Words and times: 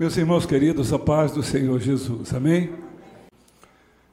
Meus 0.00 0.16
irmãos 0.16 0.46
queridos, 0.46 0.94
a 0.94 0.98
paz 0.98 1.30
do 1.30 1.42
Senhor 1.42 1.78
Jesus, 1.78 2.32
amém? 2.32 2.72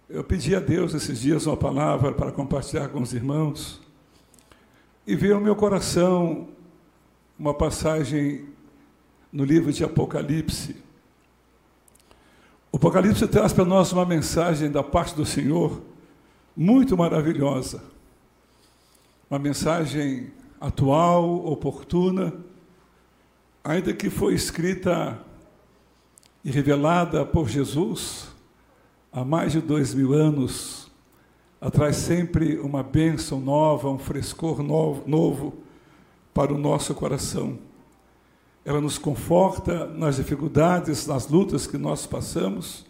Eu 0.10 0.21
pedi 0.21 0.54
a 0.54 0.60
Deus 0.60 0.94
esses 0.94 1.17
dias 1.17 1.46
uma 1.46 1.56
palavra 1.56 2.12
para 2.12 2.29
compartilhar 2.29 2.90
com 2.90 3.00
os 3.00 3.14
irmãos 3.14 3.80
e 5.08 5.16
veio 5.16 5.36
ao 5.36 5.42
meu 5.42 5.56
coração 5.56 6.50
uma 7.40 7.54
passagem 7.54 8.50
no 9.32 9.46
livro 9.46 9.71
de 9.71 9.82
Apocalipse. 9.82 10.76
O 12.70 12.76
Apocalipse 12.76 13.26
traz 13.26 13.54
para 13.54 13.64
nós 13.64 13.94
uma 13.94 14.06
mensagem 14.06 14.70
da 14.70 14.84
parte 14.84 15.16
do 15.16 15.26
Senhor 15.26 15.82
muito 16.54 16.98
maravilhosa, 16.98 17.82
uma 19.30 19.40
mensagem 19.40 20.34
atual, 20.60 21.46
oportuna, 21.46 22.34
ainda 23.64 23.94
que 23.94 24.10
foi 24.10 24.34
escrita 24.34 25.26
e 26.44 26.52
revelada 26.52 27.25
por 27.25 27.50
Jesus 27.50 28.28
há 29.11 29.24
mais 29.24 29.52
de 29.52 29.61
dois 29.61 29.93
mil 29.93 30.14
anos, 30.14 30.92
traz 31.71 31.96
sempre 31.96 32.59
uma 32.59 32.84
bênção 32.84 33.39
nova, 33.39 33.89
um 33.89 33.98
frescor 33.98 34.61
novo, 34.61 35.03
novo 35.08 35.53
para 36.34 36.53
o 36.53 36.58
nosso 36.58 36.94
coração. 36.94 37.58
Ela 38.63 38.80
nos 38.80 38.97
conforta 38.97 39.88
nas 39.88 40.17
dificuldades, 40.17 41.08
nas 41.08 41.27
lutas 41.27 41.66
que 41.66 41.77
nós 41.77 42.05
passamos, 42.05 42.85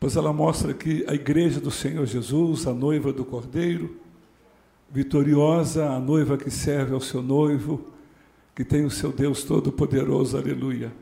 pois 0.00 0.16
ela 0.16 0.32
mostra 0.32 0.74
que 0.74 1.04
a 1.06 1.14
igreja 1.14 1.60
do 1.60 1.70
Senhor 1.70 2.04
Jesus, 2.06 2.66
a 2.66 2.74
noiva 2.74 3.12
do 3.12 3.24
Cordeiro, 3.24 3.96
vitoriosa, 4.90 5.88
a 5.88 6.00
noiva 6.00 6.36
que 6.36 6.50
serve 6.50 6.94
ao 6.94 7.00
seu 7.00 7.22
noivo, 7.22 7.80
que 8.56 8.64
tem 8.64 8.84
o 8.84 8.90
seu 8.90 9.12
Deus 9.12 9.44
Todo-Poderoso, 9.44 10.36
aleluia. 10.36 10.92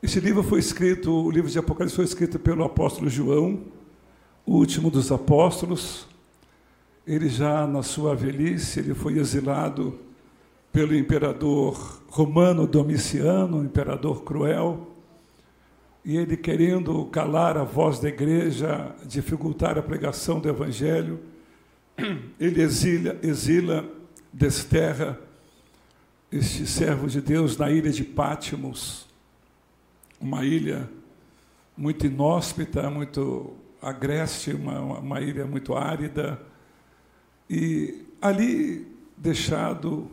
Este 0.00 0.20
livro 0.20 0.44
foi 0.44 0.60
escrito, 0.60 1.10
o 1.10 1.28
livro 1.28 1.50
de 1.50 1.58
Apocalipse 1.58 1.96
foi 1.96 2.04
escrito 2.04 2.38
pelo 2.38 2.62
apóstolo 2.62 3.10
João, 3.10 3.64
o 4.46 4.54
último 4.54 4.92
dos 4.92 5.10
apóstolos. 5.10 6.06
Ele 7.04 7.28
já 7.28 7.66
na 7.66 7.82
sua 7.82 8.14
velhice, 8.14 8.78
ele 8.78 8.94
foi 8.94 9.18
exilado 9.18 9.98
pelo 10.70 10.94
imperador 10.94 12.00
romano 12.08 12.64
Domiciano, 12.64 13.58
um 13.58 13.64
imperador 13.64 14.22
cruel, 14.22 14.86
e 16.04 16.16
ele 16.16 16.36
querendo 16.36 17.04
calar 17.06 17.56
a 17.56 17.64
voz 17.64 17.98
da 17.98 18.08
igreja, 18.08 18.94
dificultar 19.04 19.76
a 19.76 19.82
pregação 19.82 20.38
do 20.38 20.48
evangelho, 20.48 21.18
ele 22.38 22.62
exila, 22.62 23.18
exila 23.20 23.84
desterra 24.32 25.18
este 26.30 26.68
servo 26.68 27.08
de 27.08 27.20
Deus 27.20 27.56
na 27.56 27.68
ilha 27.68 27.90
de 27.90 28.04
Pátimos, 28.04 29.08
uma 30.20 30.44
ilha 30.44 30.88
muito 31.76 32.06
inóspita, 32.06 32.90
muito 32.90 33.54
agreste, 33.80 34.52
uma, 34.52 34.80
uma 34.98 35.20
ilha 35.20 35.46
muito 35.46 35.74
árida, 35.74 36.40
e 37.48 38.04
ali 38.20 38.86
deixado, 39.16 40.10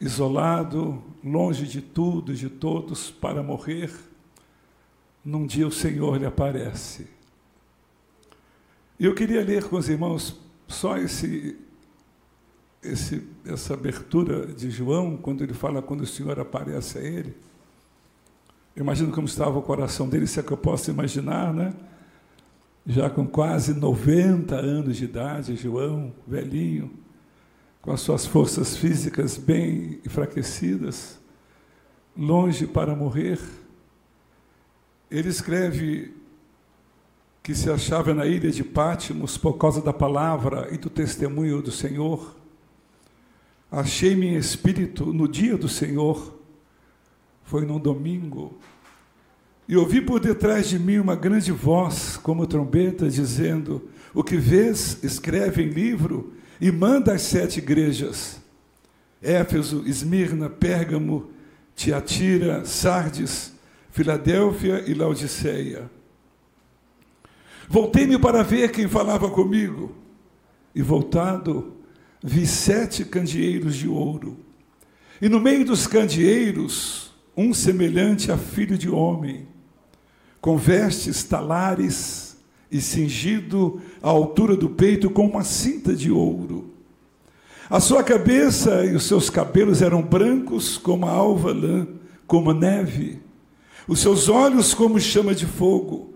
isolado, 0.00 1.02
longe 1.24 1.66
de 1.66 1.80
tudo, 1.80 2.34
de 2.34 2.48
todos, 2.48 3.10
para 3.10 3.42
morrer, 3.42 3.92
num 5.24 5.46
dia 5.46 5.66
o 5.66 5.72
Senhor 5.72 6.18
lhe 6.18 6.26
aparece. 6.26 7.08
E 8.98 9.04
eu 9.04 9.14
queria 9.14 9.42
ler 9.44 9.64
com 9.64 9.76
os 9.76 9.88
irmãos 9.88 10.40
só 10.66 10.96
esse, 10.96 11.56
esse, 12.82 13.26
essa 13.44 13.74
abertura 13.74 14.46
de 14.46 14.70
João, 14.70 15.16
quando 15.16 15.42
ele 15.42 15.54
fala 15.54 15.82
quando 15.82 16.02
o 16.02 16.06
Senhor 16.06 16.38
aparece 16.38 16.98
a 16.98 17.02
ele. 17.02 17.34
Imagino 18.78 19.10
como 19.10 19.26
estava 19.26 19.58
o 19.58 19.62
coração 19.62 20.08
dele, 20.08 20.28
se 20.28 20.38
é 20.38 20.42
que 20.42 20.52
eu 20.52 20.56
posso 20.56 20.88
imaginar, 20.88 21.52
né? 21.52 21.74
Já 22.86 23.10
com 23.10 23.26
quase 23.26 23.74
90 23.74 24.54
anos 24.54 24.96
de 24.96 25.04
idade, 25.04 25.56
João, 25.56 26.14
velhinho, 26.24 26.88
com 27.82 27.90
as 27.90 28.00
suas 28.00 28.24
forças 28.24 28.76
físicas 28.76 29.36
bem 29.36 29.98
enfraquecidas, 30.06 31.18
longe 32.16 32.68
para 32.68 32.94
morrer. 32.94 33.40
Ele 35.10 35.28
escreve 35.28 36.14
que 37.42 37.56
se 37.56 37.68
achava 37.68 38.14
na 38.14 38.26
ilha 38.26 38.52
de 38.52 38.62
Pátimos 38.62 39.36
por 39.36 39.54
causa 39.54 39.82
da 39.82 39.92
palavra 39.92 40.68
e 40.72 40.78
do 40.78 40.88
testemunho 40.88 41.60
do 41.60 41.72
Senhor. 41.72 42.36
Achei-me 43.72 44.28
em 44.28 44.36
espírito 44.36 45.12
no 45.12 45.26
dia 45.26 45.58
do 45.58 45.68
Senhor 45.68 46.37
foi 47.48 47.64
num 47.64 47.80
domingo, 47.80 48.58
e 49.66 49.74
ouvi 49.74 50.02
por 50.02 50.20
detrás 50.20 50.68
de 50.68 50.78
mim 50.78 50.98
uma 50.98 51.16
grande 51.16 51.50
voz, 51.50 52.18
como 52.18 52.46
trombeta, 52.46 53.08
dizendo: 53.08 53.88
O 54.12 54.22
que 54.22 54.36
vês, 54.36 55.02
escreve 55.02 55.62
em 55.62 55.68
livro 55.68 56.34
e 56.60 56.70
manda 56.70 57.14
às 57.14 57.22
sete 57.22 57.58
igrejas: 57.58 58.38
Éfeso, 59.22 59.82
Esmirna, 59.86 60.50
Pérgamo, 60.50 61.30
Tiatira, 61.74 62.66
Sardes, 62.66 63.54
Filadélfia 63.90 64.84
e 64.86 64.92
Laodiceia. 64.92 65.90
Voltei-me 67.66 68.18
para 68.18 68.42
ver 68.42 68.70
quem 68.72 68.86
falava 68.86 69.30
comigo, 69.30 69.96
e 70.74 70.82
voltado, 70.82 71.78
vi 72.22 72.46
sete 72.46 73.06
candeeiros 73.06 73.74
de 73.74 73.88
ouro, 73.88 74.36
e 75.20 75.30
no 75.30 75.40
meio 75.40 75.64
dos 75.64 75.86
candeeiros, 75.86 77.07
um 77.38 77.54
semelhante 77.54 78.32
a 78.32 78.36
filho 78.36 78.76
de 78.76 78.90
homem, 78.90 79.46
com 80.40 80.56
vestes 80.56 81.22
talares 81.22 82.36
e 82.68 82.80
cingido 82.80 83.80
à 84.02 84.08
altura 84.08 84.56
do 84.56 84.68
peito 84.68 85.08
com 85.08 85.24
uma 85.24 85.44
cinta 85.44 85.94
de 85.94 86.10
ouro. 86.10 86.74
A 87.70 87.78
sua 87.78 88.02
cabeça 88.02 88.84
e 88.84 88.92
os 88.96 89.04
seus 89.04 89.30
cabelos 89.30 89.80
eram 89.82 90.02
brancos 90.02 90.76
como 90.76 91.06
a 91.06 91.12
alva 91.12 91.52
lã, 91.52 91.86
como 92.26 92.52
neve. 92.52 93.20
Os 93.86 94.00
seus 94.00 94.28
olhos 94.28 94.74
como 94.74 94.98
chama 94.98 95.32
de 95.32 95.46
fogo. 95.46 96.12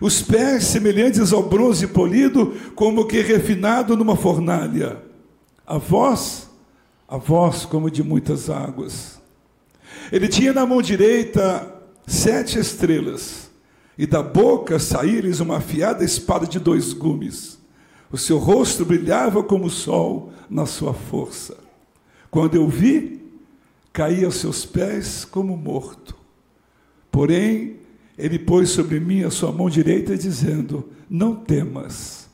Os 0.00 0.22
pés 0.22 0.64
semelhantes 0.64 1.34
ao 1.34 1.42
bronze 1.42 1.88
polido, 1.88 2.56
como 2.74 3.06
que 3.06 3.20
refinado 3.20 3.94
numa 3.94 4.16
fornalha. 4.16 5.02
A 5.66 5.76
voz, 5.76 6.48
a 7.06 7.18
voz 7.18 7.66
como 7.66 7.90
de 7.90 8.02
muitas 8.02 8.48
águas. 8.48 9.21
Ele 10.10 10.28
tinha 10.28 10.52
na 10.52 10.66
mão 10.66 10.82
direita 10.82 11.80
sete 12.06 12.58
estrelas, 12.58 13.50
e 13.96 14.06
da 14.06 14.22
boca 14.22 14.78
saía-lhes 14.78 15.40
uma 15.40 15.58
afiada 15.58 16.04
espada 16.04 16.46
de 16.46 16.58
dois 16.58 16.92
gumes. 16.92 17.58
O 18.10 18.18
seu 18.18 18.38
rosto 18.38 18.84
brilhava 18.84 19.42
como 19.42 19.66
o 19.66 19.70
sol 19.70 20.32
na 20.48 20.66
sua 20.66 20.92
força. 20.92 21.56
Quando 22.30 22.54
eu 22.54 22.68
vi, 22.68 23.22
caí 23.92 24.24
aos 24.24 24.36
seus 24.36 24.64
pés 24.64 25.24
como 25.24 25.56
morto. 25.56 26.16
Porém, 27.10 27.76
ele 28.16 28.38
pôs 28.38 28.70
sobre 28.70 29.00
mim 29.00 29.22
a 29.22 29.30
sua 29.30 29.52
mão 29.52 29.68
direita, 29.68 30.16
dizendo: 30.16 30.88
Não 31.08 31.34
temas, 31.34 32.28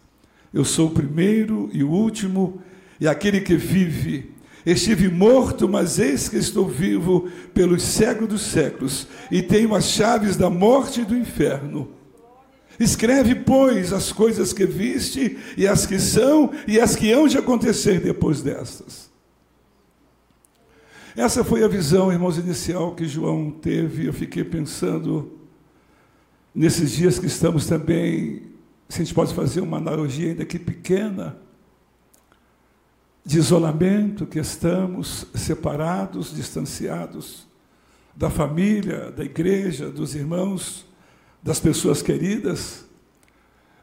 eu 0.53 0.65
sou 0.65 0.89
o 0.89 0.93
primeiro 0.93 1.69
e 1.73 1.83
o 1.83 1.91
último, 1.91 2.61
e 3.01 3.07
aquele 3.07 3.41
que 3.41 3.57
vive. 3.57 4.38
Estive 4.71 5.09
morto, 5.09 5.67
mas 5.67 5.99
eis 5.99 6.29
que 6.29 6.37
estou 6.37 6.69
vivo 6.69 7.27
pelos 7.55 7.83
séculos 7.83 8.29
dos 8.29 8.43
séculos, 8.43 9.07
e 9.31 9.41
tenho 9.41 9.75
as 9.75 9.87
chaves 9.87 10.37
da 10.37 10.51
morte 10.51 11.01
e 11.01 11.05
do 11.07 11.17
inferno. 11.17 11.89
Escreve, 12.79 13.35
pois, 13.35 13.95
as 13.95 14.13
coisas 14.13 14.53
que 14.53 14.67
viste, 14.67 15.39
e 15.57 15.67
as 15.67 15.87
que 15.87 15.99
são, 15.99 16.53
e 16.67 16.79
as 16.79 16.95
que 16.95 17.11
hão 17.11 17.27
de 17.27 17.39
acontecer 17.39 17.99
depois 17.99 18.43
destas. 18.43 19.09
Essa 21.17 21.43
foi 21.43 21.65
a 21.65 21.69
visão, 21.69 22.13
irmãos, 22.13 22.37
inicial 22.37 22.95
que 22.95 23.09
João 23.09 23.51
teve. 23.51 24.07
Eu 24.07 24.13
fiquei 24.13 24.45
pensando, 24.45 25.33
nesses 26.55 26.93
dias 26.93 27.19
que 27.19 27.27
estamos 27.27 27.65
também, 27.65 28.43
se 28.87 29.01
a 29.01 29.05
gente 29.05 29.15
pode 29.15 29.33
fazer 29.33 29.63
uma 29.63 29.79
analogia 29.79 30.29
ainda 30.29 30.45
que 30.45 30.59
pequena, 30.59 31.39
de 33.29 33.37
isolamento 33.37 34.25
que 34.25 34.39
estamos 34.39 35.27
separados, 35.35 36.35
distanciados 36.35 37.47
da 38.17 38.31
família, 38.31 39.13
da 39.13 39.23
igreja, 39.23 39.91
dos 39.91 40.15
irmãos, 40.15 40.87
das 41.43 41.61
pessoas 41.61 42.01
queridas, 42.01 42.87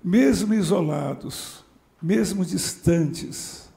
mesmo 0.03 0.51
isolados, 0.51 1.63
mesmo 2.01 2.43
distantes, 2.43 3.69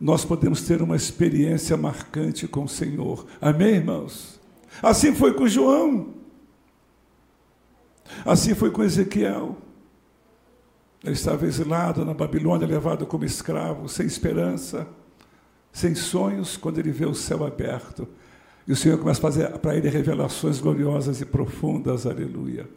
nós 0.00 0.24
podemos 0.24 0.62
ter 0.62 0.80
uma 0.82 0.94
experiência 0.94 1.76
marcante 1.76 2.46
com 2.46 2.62
o 2.62 2.68
Senhor. 2.68 3.26
Amém, 3.40 3.74
irmãos? 3.74 4.38
Assim 4.80 5.12
foi 5.12 5.34
com 5.34 5.48
João. 5.48 6.14
Assim 8.24 8.54
foi 8.54 8.70
com 8.70 8.84
Ezequiel. 8.84 9.56
Ele 11.02 11.14
estava 11.14 11.44
exilado 11.44 12.04
na 12.04 12.14
Babilônia, 12.14 12.68
levado 12.68 13.04
como 13.04 13.24
escravo, 13.24 13.88
sem 13.88 14.06
esperança 14.06 14.86
sem 15.72 15.94
sonhos, 15.94 16.56
quando 16.56 16.78
ele 16.78 16.90
vê 16.90 17.06
o 17.06 17.14
céu 17.14 17.44
aberto. 17.44 18.08
E 18.66 18.72
o 18.72 18.76
Senhor 18.76 18.98
começa 18.98 19.18
a 19.18 19.22
fazer 19.22 19.48
para 19.58 19.76
ele 19.76 19.88
revelações 19.88 20.60
gloriosas 20.60 21.20
e 21.20 21.24
profundas, 21.24 22.06
aleluia. 22.06 22.68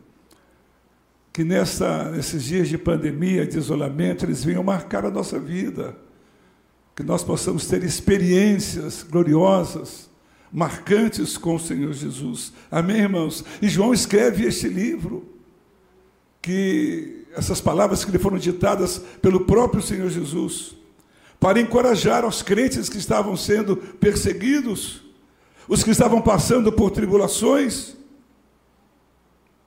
Que 1.34 1.44
nessa, 1.44 2.10
nesses 2.12 2.44
dias 2.44 2.68
de 2.70 2.78
pandemia, 2.78 3.46
de 3.46 3.58
isolamento, 3.58 4.26
eles 4.26 4.44
venham 4.44 4.64
marcar 4.64 5.06
a 5.06 5.12
nossa 5.12 5.40
vida. 5.40 5.96
Que 6.96 7.04
nós 7.04 7.24
possamos 7.24 7.68
ter 7.68 7.84
experiências 7.84 9.04
gloriosas, 9.04 10.10
marcantes 10.52 11.38
com 11.38 11.56
o 11.56 11.60
Senhor 11.60 11.94
Jesus. 11.94 12.54
Amém, 12.70 12.98
irmãos? 12.98 13.44
E 13.62 13.70
João 13.70 13.94
escreve 13.94 14.46
este 14.46 14.68
livro, 14.68 15.26
que 16.42 17.26
essas 17.34 17.62
palavras 17.62 18.04
que 18.04 18.12
lhe 18.12 18.18
foram 18.18 18.38
ditadas 18.38 19.00
pelo 19.22 19.46
próprio 19.46 19.82
Senhor 19.82 20.10
Jesus, 20.10 20.76
para 21.42 21.60
encorajar 21.60 22.24
os 22.24 22.44
crentes 22.44 22.88
que 22.88 23.00
estavam 23.00 23.36
sendo 23.36 23.76
perseguidos, 23.76 25.02
os 25.68 25.84
que 25.84 25.90
estavam 25.90 26.22
passando 26.22 26.72
por 26.72 26.92
tribulações 26.92 27.98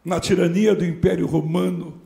na 0.05 0.21
tirania 0.21 0.73
do 0.73 0.85
Império 0.85 1.27
Romano, 1.27 2.01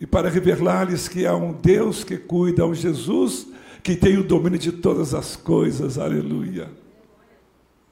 e 0.00 0.06
para 0.06 0.30
revelar-lhes 0.30 1.06
que 1.06 1.26
há 1.26 1.36
um 1.36 1.52
Deus 1.52 2.02
que 2.02 2.16
cuida, 2.16 2.62
há 2.62 2.66
um 2.66 2.74
Jesus 2.74 3.46
que 3.82 3.94
tem 3.94 4.16
o 4.16 4.24
domínio 4.24 4.58
de 4.58 4.72
todas 4.72 5.12
as 5.12 5.36
coisas, 5.36 5.98
aleluia. 5.98 6.70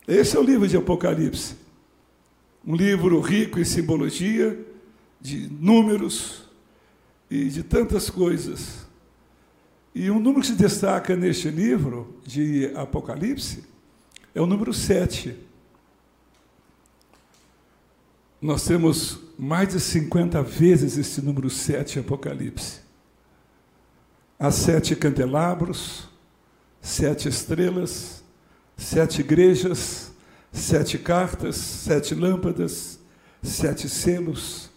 Esse 0.08 0.34
é 0.34 0.40
o 0.40 0.42
livro 0.42 0.66
de 0.66 0.78
Apocalipse, 0.78 1.56
um 2.66 2.74
livro 2.74 3.20
rico 3.20 3.60
em 3.60 3.64
simbologia, 3.64 4.58
de 5.20 5.46
números 5.60 6.44
e 7.30 7.50
de 7.50 7.62
tantas 7.62 8.08
coisas. 8.08 8.83
E 9.94 10.10
um 10.10 10.18
número 10.18 10.40
que 10.40 10.48
se 10.48 10.54
destaca 10.54 11.14
neste 11.14 11.48
livro 11.48 12.18
de 12.26 12.72
Apocalipse 12.74 13.64
é 14.34 14.40
o 14.40 14.46
número 14.46 14.74
7. 14.74 15.36
Nós 18.42 18.64
temos 18.64 19.20
mais 19.38 19.68
de 19.68 19.78
50 19.78 20.42
vezes 20.42 20.98
esse 20.98 21.22
número 21.22 21.48
7 21.48 21.98
em 21.98 22.02
Apocalipse. 22.02 22.80
Há 24.36 24.50
sete 24.50 24.96
candelabros, 24.96 26.08
sete 26.80 27.28
estrelas, 27.28 28.22
sete 28.76 29.20
igrejas, 29.20 30.10
sete 30.52 30.98
cartas, 30.98 31.56
sete 31.56 32.14
lâmpadas, 32.14 32.98
sete 33.40 33.88
selos, 33.88 34.70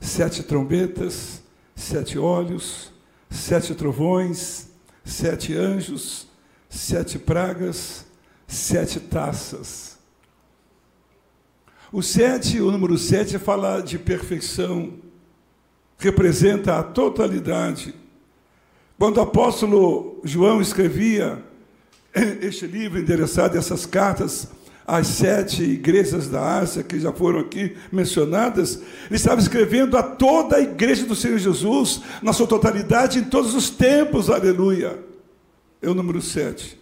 sete 0.00 0.42
trombetas, 0.42 1.42
sete 1.76 2.18
olhos, 2.18 2.91
sete 3.32 3.74
trovões, 3.74 4.68
sete 5.04 5.56
anjos, 5.56 6.28
sete 6.68 7.18
pragas, 7.18 8.04
sete 8.46 9.00
taças. 9.00 9.98
O 11.90 12.02
sete, 12.02 12.60
o 12.60 12.70
número 12.70 12.96
sete, 12.96 13.38
fala 13.38 13.80
de 13.80 13.98
perfeição, 13.98 14.94
representa 15.98 16.78
a 16.78 16.82
totalidade. 16.82 17.94
Quando 18.98 19.16
o 19.16 19.22
apóstolo 19.22 20.20
João 20.22 20.60
escrevia 20.60 21.42
este 22.40 22.66
livro 22.66 23.00
endereçado, 23.00 23.56
essas 23.56 23.84
cartas 23.86 24.48
às 24.86 25.06
sete 25.06 25.62
igrejas 25.62 26.28
da 26.28 26.58
Ásia, 26.58 26.82
que 26.82 26.98
já 26.98 27.12
foram 27.12 27.40
aqui 27.40 27.76
mencionadas, 27.90 28.76
ele 29.06 29.16
estava 29.16 29.40
escrevendo 29.40 29.96
a 29.96 30.02
toda 30.02 30.56
a 30.56 30.60
igreja 30.60 31.06
do 31.06 31.14
Senhor 31.14 31.38
Jesus, 31.38 32.02
na 32.22 32.32
sua 32.32 32.46
totalidade, 32.46 33.18
em 33.18 33.24
todos 33.24 33.54
os 33.54 33.70
tempos, 33.70 34.28
aleluia. 34.28 34.98
É 35.80 35.88
o 35.88 35.94
número 35.94 36.20
sete. 36.20 36.80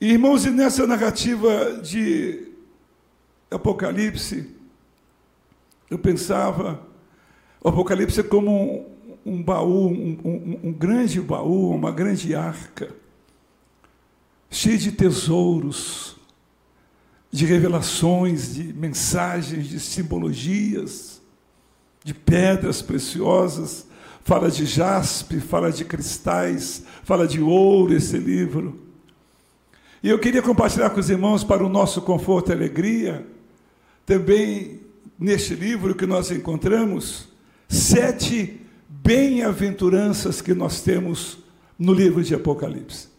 Irmãos, 0.00 0.44
e 0.44 0.50
nessa 0.50 0.86
narrativa 0.86 1.80
de 1.82 2.48
Apocalipse, 3.50 4.50
eu 5.90 5.98
pensava 5.98 6.80
o 7.64 7.68
Apocalipse 7.68 8.18
é 8.18 8.24
como 8.24 8.50
um, 8.50 8.84
um 9.24 9.42
baú, 9.42 9.86
um, 9.86 10.18
um, 10.24 10.60
um 10.64 10.72
grande 10.72 11.20
baú, 11.20 11.70
uma 11.70 11.92
grande 11.92 12.34
arca, 12.34 12.92
cheio 14.52 14.76
de 14.76 14.92
tesouros, 14.92 16.14
de 17.30 17.46
revelações, 17.46 18.54
de 18.54 18.72
mensagens, 18.74 19.66
de 19.66 19.80
simbologias, 19.80 21.22
de 22.04 22.12
pedras 22.12 22.82
preciosas. 22.82 23.86
Fala 24.24 24.50
de 24.50 24.66
jaspe, 24.66 25.40
fala 25.40 25.72
de 25.72 25.84
cristais, 25.84 26.84
fala 27.02 27.26
de 27.26 27.40
ouro 27.40 27.94
esse 27.94 28.16
livro. 28.18 28.78
E 30.02 30.08
eu 30.08 30.18
queria 30.18 30.42
compartilhar 30.42 30.90
com 30.90 31.00
os 31.00 31.10
irmãos, 31.10 31.42
para 31.42 31.64
o 31.64 31.68
nosso 31.68 32.02
conforto 32.02 32.50
e 32.50 32.52
alegria, 32.52 33.26
também 34.04 34.80
neste 35.18 35.54
livro 35.54 35.94
que 35.94 36.06
nós 36.06 36.30
encontramos, 36.30 37.28
sete 37.68 38.60
bem-aventuranças 38.88 40.40
que 40.40 40.54
nós 40.54 40.82
temos 40.82 41.38
no 41.78 41.92
livro 41.92 42.22
de 42.22 42.34
Apocalipse. 42.34 43.11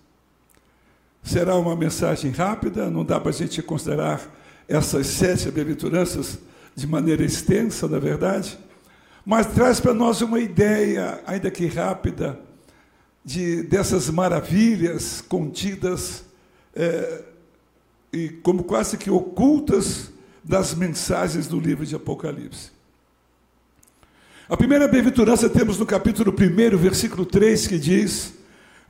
Será 1.24 1.56
uma 1.56 1.76
mensagem 1.76 2.32
rápida, 2.32 2.90
não 2.90 3.06
dá 3.06 3.20
para 3.20 3.30
a 3.30 3.34
gente 3.34 3.62
considerar 3.64 4.22
essas 4.68 5.08
sete 5.08 5.50
bem-aventuranças 5.50 6.38
de 6.76 6.86
maneira 6.86 7.24
extensa, 7.24 7.88
na 7.88 7.98
verdade, 7.98 8.58
mas 9.26 9.48
traz 9.48 9.80
para 9.80 9.94
nós 9.94 10.22
uma 10.22 10.40
ideia, 10.40 11.22
ainda 11.26 11.50
que 11.50 11.66
rápida, 11.68 12.40
de 13.24 13.64
dessas 13.64 14.10
maravilhas 14.10 15.22
contidas 15.22 16.26
é, 16.76 17.24
e 18.12 18.30
como 18.30 18.64
quase 18.64 18.98
que 18.98 19.10
ocultas 19.10 20.12
das 20.44 20.76
mensagens 20.76 21.48
do 21.48 21.58
livro 21.58 21.86
de 21.86 21.96
Apocalipse. 21.96 22.72
A 24.50 24.58
primeira 24.58 24.90
bem-aventurança 24.90 25.50
temos 25.50 25.80
no 25.80 25.86
capítulo 25.86 26.34
1, 26.34 26.78
versículo 26.78 27.26
3, 27.26 27.66
que 27.66 27.80
diz: 27.80 28.34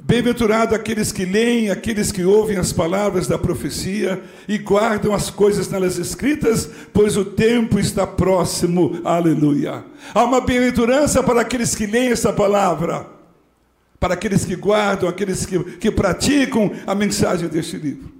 Bem-aventurado 0.06 0.76
aqueles 0.76 1.12
que 1.12 1.26
leem, 1.26 1.72
aqueles 1.72 2.12
que 2.12 2.26
ouvem 2.26 2.58
as 2.58 2.74
palavras 2.74 3.26
da 3.26 3.38
profecia 3.38 4.22
e 4.48 4.58
guardam 4.58 5.14
as 5.14 5.30
coisas 5.30 5.70
nelas 5.70 5.98
escritas, 5.98 6.70
pois 6.92 7.16
o 7.16 7.24
tempo 7.24 7.80
está 7.80 8.06
próximo. 8.06 9.00
Aleluia. 9.04 9.86
Há 10.14 10.24
uma 10.26 10.42
bem-aventurança 10.42 11.24
para 11.24 11.42
aqueles 11.42 11.74
que 11.74 11.86
leem 11.86 12.12
essa 12.12 12.34
palavra 12.34 13.14
para 14.04 14.16
aqueles 14.16 14.44
que 14.44 14.58
guardam, 14.58 15.08
aqueles 15.08 15.46
que, 15.46 15.58
que 15.78 15.90
praticam 15.90 16.74
a 16.86 16.94
mensagem 16.94 17.48
deste 17.48 17.78
livro. 17.78 18.12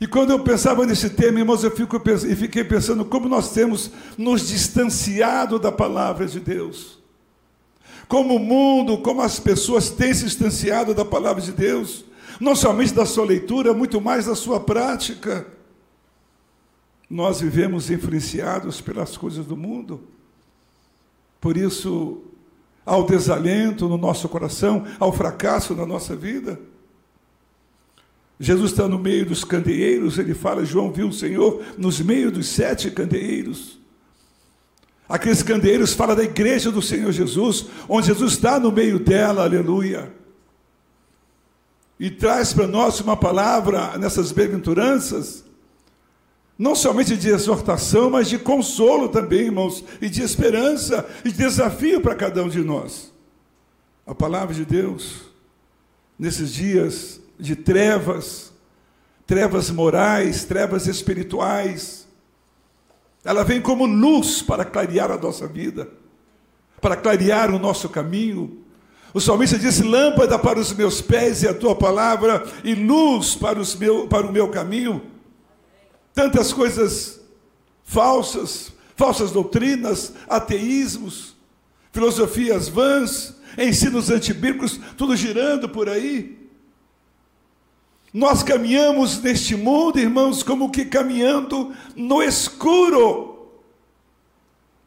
E 0.00 0.08
quando 0.08 0.32
eu 0.32 0.40
pensava 0.40 0.84
nesse 0.84 1.10
tema, 1.10 1.38
irmãos, 1.38 1.62
eu 1.62 1.70
fico, 1.70 2.02
e 2.28 2.34
fiquei 2.34 2.64
pensando 2.64 3.04
como 3.04 3.28
nós 3.28 3.52
temos 3.52 3.92
nos 4.18 4.48
distanciado 4.48 5.60
da 5.60 5.70
palavra 5.70 6.26
de 6.26 6.40
Deus. 6.40 7.03
Como 8.08 8.36
o 8.36 8.38
mundo, 8.38 8.98
como 8.98 9.22
as 9.22 9.40
pessoas 9.40 9.90
têm 9.90 10.12
se 10.12 10.24
distanciado 10.24 10.94
da 10.94 11.04
palavra 11.04 11.42
de 11.42 11.52
Deus, 11.52 12.04
não 12.40 12.54
somente 12.54 12.92
da 12.92 13.06
sua 13.06 13.24
leitura, 13.24 13.72
muito 13.72 14.00
mais 14.00 14.26
da 14.26 14.34
sua 14.34 14.60
prática. 14.60 15.46
Nós 17.08 17.40
vivemos 17.40 17.90
influenciados 17.90 18.80
pelas 18.80 19.16
coisas 19.16 19.46
do 19.46 19.56
mundo. 19.56 20.02
Por 21.40 21.56
isso, 21.56 22.22
ao 22.84 23.04
desalento 23.04 23.88
no 23.88 23.96
nosso 23.96 24.28
coração, 24.28 24.84
ao 24.98 25.12
fracasso 25.12 25.74
na 25.74 25.86
nossa 25.86 26.14
vida. 26.14 26.60
Jesus 28.38 28.72
está 28.72 28.88
no 28.88 28.98
meio 28.98 29.24
dos 29.24 29.44
candeeiros, 29.44 30.18
ele 30.18 30.34
fala, 30.34 30.64
João 30.64 30.90
viu 30.90 31.08
o 31.08 31.12
Senhor 31.12 31.62
nos 31.78 32.00
meios 32.00 32.32
dos 32.32 32.48
sete 32.48 32.90
candeeiros. 32.90 33.78
Aqueles 35.08 35.42
candeeiros 35.42 35.92
falam 35.92 36.16
da 36.16 36.24
igreja 36.24 36.70
do 36.70 36.80
Senhor 36.80 37.12
Jesus, 37.12 37.66
onde 37.88 38.06
Jesus 38.06 38.32
está 38.32 38.58
no 38.58 38.72
meio 38.72 38.98
dela, 38.98 39.42
aleluia. 39.42 40.12
E 42.00 42.10
traz 42.10 42.52
para 42.52 42.66
nós 42.66 43.00
uma 43.00 43.16
palavra 43.16 43.98
nessas 43.98 44.32
bem-aventuranças, 44.32 45.44
não 46.58 46.74
somente 46.74 47.16
de 47.16 47.28
exortação, 47.28 48.10
mas 48.10 48.28
de 48.28 48.38
consolo 48.38 49.08
também, 49.08 49.46
irmãos, 49.46 49.84
e 50.00 50.08
de 50.08 50.22
esperança 50.22 51.06
e 51.24 51.30
de 51.30 51.38
desafio 51.38 52.00
para 52.00 52.14
cada 52.14 52.42
um 52.42 52.48
de 52.48 52.62
nós. 52.62 53.12
A 54.06 54.14
palavra 54.14 54.54
de 54.54 54.64
Deus, 54.64 55.22
nesses 56.18 56.52
dias 56.52 57.20
de 57.38 57.56
trevas, 57.56 58.52
trevas 59.26 59.70
morais, 59.70 60.44
trevas 60.44 60.86
espirituais, 60.86 62.03
ela 63.24 63.42
vem 63.42 63.60
como 63.60 63.86
luz 63.86 64.42
para 64.42 64.64
clarear 64.64 65.10
a 65.10 65.16
nossa 65.16 65.46
vida, 65.46 65.88
para 66.80 66.96
clarear 66.96 67.54
o 67.54 67.58
nosso 67.58 67.88
caminho. 67.88 68.62
O 69.12 69.20
salmista 69.20 69.58
disse: 69.58 69.82
Lâmpada 69.82 70.38
para 70.38 70.58
os 70.58 70.72
meus 70.72 71.00
pés 71.00 71.42
e 71.42 71.48
a 71.48 71.54
tua 71.54 71.74
palavra, 71.74 72.44
e 72.62 72.74
luz 72.74 73.34
para, 73.34 73.58
os 73.58 73.74
meu, 73.74 74.06
para 74.06 74.26
o 74.26 74.32
meu 74.32 74.48
caminho 74.48 75.14
tantas 76.14 76.52
coisas 76.52 77.20
falsas, 77.82 78.72
falsas 78.96 79.32
doutrinas, 79.32 80.14
ateísmos, 80.28 81.34
filosofias 81.92 82.68
vãs, 82.68 83.34
ensinos 83.58 84.08
antibíblicos, 84.10 84.80
tudo 84.96 85.16
girando 85.16 85.68
por 85.68 85.88
aí. 85.88 86.43
Nós 88.14 88.44
caminhamos 88.44 89.20
neste 89.20 89.56
mundo, 89.56 89.98
irmãos, 89.98 90.44
como 90.44 90.70
que 90.70 90.84
caminhando 90.84 91.74
no 91.96 92.22
escuro, 92.22 93.50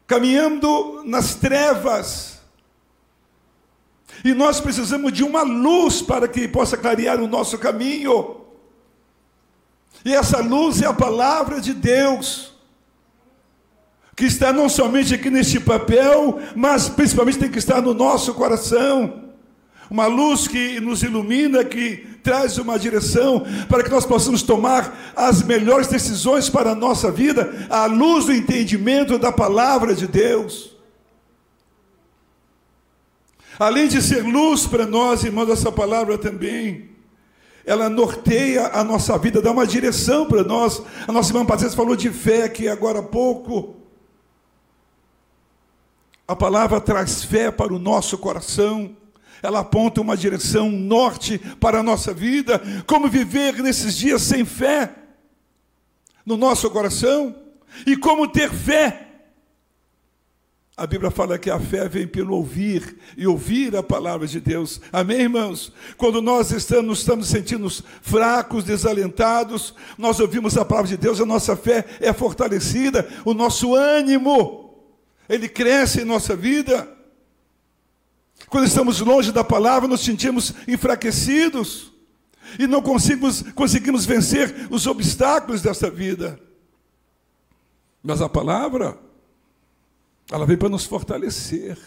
caminhando 0.06 1.02
nas 1.04 1.34
trevas. 1.34 2.40
E 4.24 4.32
nós 4.32 4.62
precisamos 4.62 5.12
de 5.12 5.22
uma 5.22 5.42
luz 5.42 6.00
para 6.00 6.26
que 6.26 6.48
possa 6.48 6.74
clarear 6.78 7.20
o 7.20 7.28
nosso 7.28 7.58
caminho. 7.58 8.40
E 10.02 10.14
essa 10.14 10.40
luz 10.40 10.80
é 10.80 10.86
a 10.86 10.94
palavra 10.94 11.60
de 11.60 11.74
Deus, 11.74 12.54
que 14.16 14.24
está 14.24 14.54
não 14.54 14.70
somente 14.70 15.14
aqui 15.14 15.28
neste 15.28 15.60
papel, 15.60 16.40
mas 16.56 16.88
principalmente 16.88 17.38
tem 17.38 17.50
que 17.50 17.58
estar 17.58 17.82
no 17.82 17.92
nosso 17.92 18.32
coração. 18.32 19.27
Uma 19.90 20.06
luz 20.06 20.46
que 20.46 20.80
nos 20.80 21.02
ilumina, 21.02 21.64
que 21.64 22.06
traz 22.22 22.58
uma 22.58 22.78
direção 22.78 23.44
para 23.68 23.82
que 23.82 23.90
nós 23.90 24.04
possamos 24.04 24.42
tomar 24.42 25.12
as 25.16 25.42
melhores 25.42 25.88
decisões 25.88 26.50
para 26.50 26.72
a 26.72 26.74
nossa 26.74 27.10
vida, 27.10 27.66
à 27.70 27.86
luz 27.86 28.26
do 28.26 28.32
entendimento 28.32 29.18
da 29.18 29.32
palavra 29.32 29.94
de 29.94 30.06
Deus. 30.06 30.76
Além 33.58 33.88
de 33.88 34.00
ser 34.02 34.22
luz 34.22 34.66
para 34.66 34.86
nós, 34.86 35.24
irmãos, 35.24 35.48
essa 35.48 35.72
palavra 35.72 36.16
também 36.16 36.88
ela 37.68 37.90
norteia 37.90 38.68
a 38.68 38.82
nossa 38.82 39.18
vida, 39.18 39.42
dá 39.42 39.50
uma 39.50 39.66
direção 39.66 40.26
para 40.26 40.42
nós. 40.42 40.82
A 41.06 41.12
nossa 41.12 41.30
irmã 41.30 41.44
Patrícia 41.44 41.76
falou 41.76 41.94
de 41.94 42.08
fé 42.08 42.44
aqui 42.44 42.66
agora 42.66 43.00
há 43.00 43.02
pouco. 43.02 43.76
A 46.26 46.34
palavra 46.34 46.80
traz 46.80 47.22
fé 47.22 47.50
para 47.50 47.74
o 47.74 47.78
nosso 47.78 48.16
coração. 48.16 48.96
Ela 49.42 49.60
aponta 49.60 50.00
uma 50.00 50.16
direção 50.16 50.70
norte 50.70 51.38
para 51.60 51.80
a 51.80 51.82
nossa 51.82 52.12
vida. 52.12 52.60
Como 52.86 53.08
viver 53.08 53.62
nesses 53.62 53.96
dias 53.96 54.22
sem 54.22 54.44
fé 54.44 54.94
no 56.24 56.36
nosso 56.36 56.70
coração? 56.70 57.34
E 57.86 57.96
como 57.96 58.28
ter 58.28 58.50
fé 58.50 59.08
a 60.78 60.86
Bíblia 60.86 61.10
fala 61.10 61.36
que 61.36 61.50
a 61.50 61.58
fé 61.58 61.88
vem 61.88 62.06
pelo 62.06 62.36
ouvir 62.36 62.98
e 63.16 63.26
ouvir 63.26 63.74
a 63.74 63.82
palavra 63.82 64.28
de 64.28 64.38
Deus. 64.38 64.80
Amém, 64.92 65.22
irmãos? 65.22 65.72
Quando 65.96 66.22
nós 66.22 66.52
estamos, 66.52 67.00
estamos 67.00 67.26
sentindo 67.26 67.68
fracos, 68.00 68.62
desalentados, 68.62 69.74
nós 69.98 70.20
ouvimos 70.20 70.56
a 70.56 70.64
palavra 70.64 70.88
de 70.88 70.96
Deus, 70.96 71.20
a 71.20 71.26
nossa 71.26 71.56
fé 71.56 71.84
é 71.98 72.12
fortalecida, 72.12 73.08
o 73.24 73.34
nosso 73.34 73.74
ânimo, 73.74 74.72
ele 75.28 75.48
cresce 75.48 76.02
em 76.02 76.04
nossa 76.04 76.36
vida. 76.36 76.88
Quando 78.46 78.66
estamos 78.66 79.00
longe 79.00 79.32
da 79.32 79.44
palavra, 79.44 79.88
nos 79.88 80.00
sentimos 80.00 80.54
enfraquecidos 80.66 81.92
e 82.58 82.66
não 82.66 82.80
conseguimos, 82.80 83.42
conseguimos 83.54 84.06
vencer 84.06 84.68
os 84.70 84.86
obstáculos 84.86 85.60
dessa 85.60 85.90
vida. 85.90 86.40
Mas 88.02 88.22
a 88.22 88.28
palavra, 88.28 88.98
ela 90.30 90.46
vem 90.46 90.56
para 90.56 90.68
nos 90.68 90.84
fortalecer. 90.84 91.78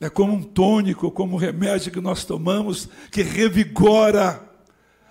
É 0.00 0.08
como 0.08 0.32
um 0.32 0.42
tônico, 0.42 1.10
como 1.10 1.34
um 1.34 1.38
remédio 1.38 1.90
que 1.90 2.00
nós 2.00 2.24
tomamos, 2.24 2.88
que 3.10 3.22
revigora 3.22 4.44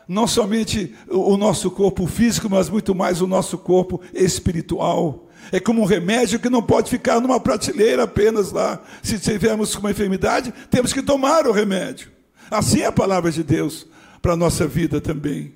não 0.07 0.25
somente 0.25 0.95
o 1.09 1.35
nosso 1.35 1.69
corpo 1.69 2.07
físico, 2.07 2.49
mas 2.49 2.69
muito 2.69 2.95
mais 2.95 3.21
o 3.21 3.27
nosso 3.27 3.57
corpo 3.57 4.01
espiritual. 4.13 5.26
É 5.51 5.59
como 5.59 5.81
um 5.81 5.85
remédio 5.85 6.39
que 6.39 6.49
não 6.49 6.61
pode 6.61 6.89
ficar 6.89 7.19
numa 7.19 7.39
prateleira 7.39 8.03
apenas 8.03 8.51
lá. 8.51 8.81
Se 9.01 9.19
tivermos 9.19 9.73
uma 9.75 9.91
enfermidade, 9.91 10.53
temos 10.69 10.91
que 10.91 11.01
tomar 11.01 11.47
o 11.47 11.51
remédio. 11.51 12.11
Assim 12.49 12.81
é 12.81 12.85
a 12.85 12.91
palavra 12.91 13.31
de 13.31 13.43
Deus 13.43 13.87
para 14.21 14.33
a 14.33 14.37
nossa 14.37 14.67
vida 14.67 14.99
também. 14.99 15.55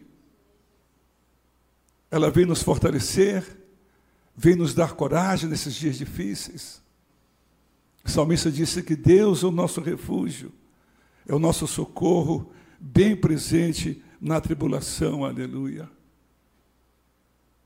Ela 2.09 2.29
vem 2.29 2.45
nos 2.45 2.61
fortalecer, 2.61 3.43
vem 4.35 4.55
nos 4.55 4.73
dar 4.73 4.93
coragem 4.93 5.49
nesses 5.49 5.73
dias 5.73 5.97
difíceis. 5.97 6.81
O 8.03 8.09
salmista 8.09 8.51
disse 8.51 8.81
que 8.81 8.95
Deus 8.95 9.43
é 9.43 9.47
o 9.47 9.51
nosso 9.51 9.79
refúgio, 9.79 10.51
é 11.27 11.33
o 11.33 11.39
nosso 11.39 11.67
socorro 11.67 12.51
bem 12.79 13.15
presente 13.15 14.03
na 14.19 14.41
tribulação, 14.41 15.23
aleluia. 15.23 15.89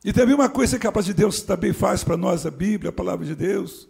E 0.05 0.13
também 0.13 0.35
uma 0.35 0.47
coisa 0.47 0.77
que 0.77 0.85
a 0.85 0.91
paz 0.91 1.07
de 1.07 1.15
Deus 1.15 1.41
também 1.41 1.73
faz 1.73 2.03
para 2.03 2.15
nós, 2.15 2.45
a 2.45 2.51
Bíblia, 2.51 2.91
a 2.91 2.93
palavra 2.93 3.25
de 3.25 3.33
Deus, 3.33 3.89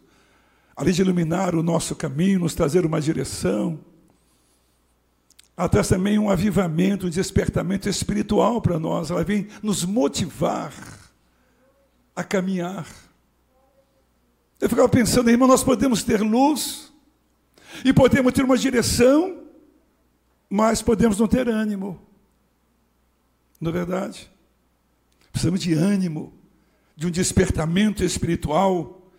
além 0.74 0.94
de 0.94 1.02
iluminar 1.02 1.54
o 1.54 1.62
nosso 1.62 1.94
caminho, 1.94 2.40
nos 2.40 2.56
trazer 2.56 2.86
uma 2.86 3.02
direção, 3.02 3.78
traz 5.70 5.90
também 5.90 6.18
um 6.18 6.30
avivamento, 6.30 7.06
um 7.06 7.10
despertamento 7.10 7.90
espiritual 7.90 8.62
para 8.62 8.80
nós, 8.80 9.12
ela 9.12 9.26
vem 9.26 9.50
nos 9.62 9.84
motivar 9.84 10.72
a 12.16 12.24
caminhar. 12.24 12.88
Eu 14.62 14.70
ficava 14.70 14.88
pensando, 14.88 15.30
irmão, 15.30 15.50
nós 15.50 15.66
podemos 15.66 16.02
ter 16.02 16.22
luz 16.22 16.94
e 17.84 17.92
podemos 17.92 18.32
ter 18.32 18.46
uma 18.46 18.58
direção, 18.58 19.44
mas 20.50 20.82
podemos 20.82 21.20
não 21.20 21.28
ter 21.28 21.50
ânimo. 21.50 22.00
Não 23.60 23.70
é 23.70 23.74
verdade? 23.74 24.34
Precisamos 25.36 25.60
de 25.60 25.74
ânimo, 25.74 26.34
de 26.96 27.08
um 27.08 27.12
despertamento 27.12 28.06
espiritual, 28.06 29.12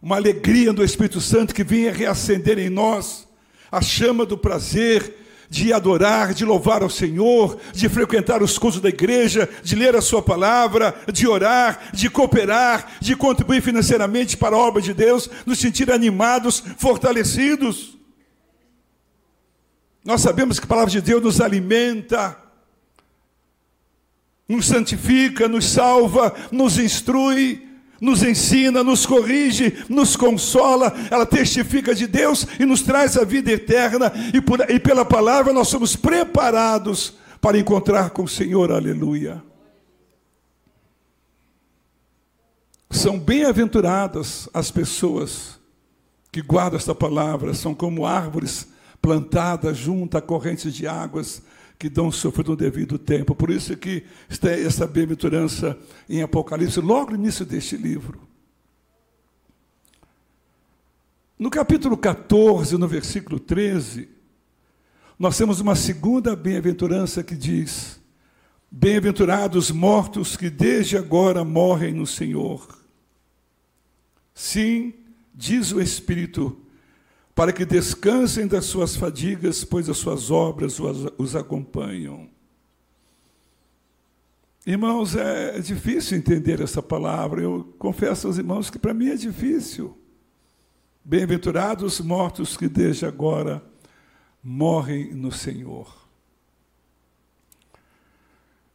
uma 0.00 0.14
alegria 0.14 0.72
do 0.72 0.84
Espírito 0.84 1.20
Santo 1.20 1.52
que 1.52 1.64
venha 1.64 1.92
reacender 1.92 2.60
em 2.60 2.70
nós 2.70 3.26
a 3.72 3.82
chama 3.82 4.24
do 4.24 4.38
prazer, 4.38 5.16
de 5.50 5.72
adorar, 5.72 6.32
de 6.32 6.44
louvar 6.44 6.84
ao 6.84 6.88
Senhor, 6.88 7.58
de 7.72 7.88
frequentar 7.88 8.40
os 8.40 8.56
cultos 8.56 8.80
da 8.80 8.88
igreja, 8.88 9.48
de 9.64 9.74
ler 9.74 9.96
a 9.96 10.00
Sua 10.00 10.22
palavra, 10.22 10.94
de 11.12 11.26
orar, 11.26 11.90
de 11.92 12.08
cooperar, 12.08 12.92
de 13.00 13.16
contribuir 13.16 13.60
financeiramente 13.60 14.36
para 14.36 14.54
a 14.54 14.60
obra 14.60 14.80
de 14.80 14.94
Deus, 14.94 15.28
nos 15.44 15.58
sentir 15.58 15.90
animados, 15.90 16.62
fortalecidos. 16.78 17.98
Nós 20.04 20.20
sabemos 20.20 20.60
que 20.60 20.66
a 20.66 20.68
palavra 20.68 20.92
de 20.92 21.00
Deus 21.00 21.20
nos 21.20 21.40
alimenta, 21.40 22.43
nos 24.48 24.66
santifica, 24.66 25.48
nos 25.48 25.66
salva, 25.66 26.34
nos 26.52 26.78
instrui, 26.78 27.66
nos 28.00 28.22
ensina, 28.22 28.84
nos 28.84 29.06
corrige, 29.06 29.84
nos 29.88 30.16
consola, 30.16 30.92
ela 31.10 31.24
testifica 31.24 31.94
de 31.94 32.06
Deus 32.06 32.46
e 32.58 32.66
nos 32.66 32.82
traz 32.82 33.16
a 33.16 33.24
vida 33.24 33.50
eterna, 33.50 34.12
e, 34.32 34.40
por, 34.40 34.60
e 34.68 34.78
pela 34.78 35.04
palavra 35.04 35.52
nós 35.52 35.68
somos 35.68 35.96
preparados 35.96 37.14
para 37.40 37.58
encontrar 37.58 38.10
com 38.10 38.24
o 38.24 38.28
Senhor, 38.28 38.70
aleluia. 38.70 39.42
São 42.90 43.18
bem-aventuradas 43.18 44.48
as 44.52 44.70
pessoas 44.70 45.58
que 46.30 46.42
guardam 46.42 46.78
esta 46.78 46.94
palavra, 46.94 47.54
são 47.54 47.74
como 47.74 48.06
árvores 48.06 48.68
plantadas 49.00 49.76
junto 49.76 50.16
a 50.16 50.22
correntes 50.22 50.74
de 50.74 50.86
águas, 50.86 51.42
que 51.78 51.88
dão 51.88 52.10
seu 52.10 52.30
fruto 52.30 52.52
no 52.52 52.56
devido 52.56 52.98
tempo. 52.98 53.34
Por 53.34 53.50
isso 53.50 53.76
que 53.76 54.04
está 54.28 54.50
essa 54.50 54.86
bem-aventurança 54.86 55.78
em 56.08 56.22
Apocalipse, 56.22 56.80
logo 56.80 57.10
no 57.10 57.16
início 57.16 57.44
deste 57.44 57.76
livro. 57.76 58.20
No 61.38 61.50
capítulo 61.50 61.96
14, 61.96 62.78
no 62.78 62.86
versículo 62.86 63.40
13, 63.40 64.08
nós 65.18 65.36
temos 65.36 65.60
uma 65.60 65.74
segunda 65.74 66.34
bem-aventurança 66.34 67.22
que 67.22 67.34
diz: 67.34 68.00
Bem-aventurados 68.70 69.70
mortos 69.70 70.36
que 70.36 70.48
desde 70.48 70.96
agora 70.96 71.44
morrem 71.44 71.92
no 71.92 72.06
Senhor. 72.06 72.78
Sim, 74.32 74.94
diz 75.34 75.70
o 75.70 75.80
Espírito, 75.80 76.63
para 77.34 77.52
que 77.52 77.64
descansem 77.64 78.46
das 78.46 78.64
suas 78.64 78.94
fadigas, 78.94 79.64
pois 79.64 79.88
as 79.88 79.96
suas 79.98 80.30
obras 80.30 80.78
os 81.18 81.34
acompanham. 81.34 82.28
Irmãos, 84.64 85.16
é 85.16 85.58
difícil 85.58 86.16
entender 86.16 86.60
essa 86.60 86.80
palavra. 86.80 87.42
Eu 87.42 87.74
confesso 87.78 88.28
aos 88.28 88.38
irmãos 88.38 88.70
que 88.70 88.78
para 88.78 88.94
mim 88.94 89.08
é 89.08 89.16
difícil. 89.16 89.98
Bem-aventurados 91.04 92.00
mortos 92.00 92.56
que 92.56 92.68
desde 92.68 93.04
agora 93.04 93.62
morrem 94.42 95.12
no 95.12 95.32
Senhor. 95.32 95.92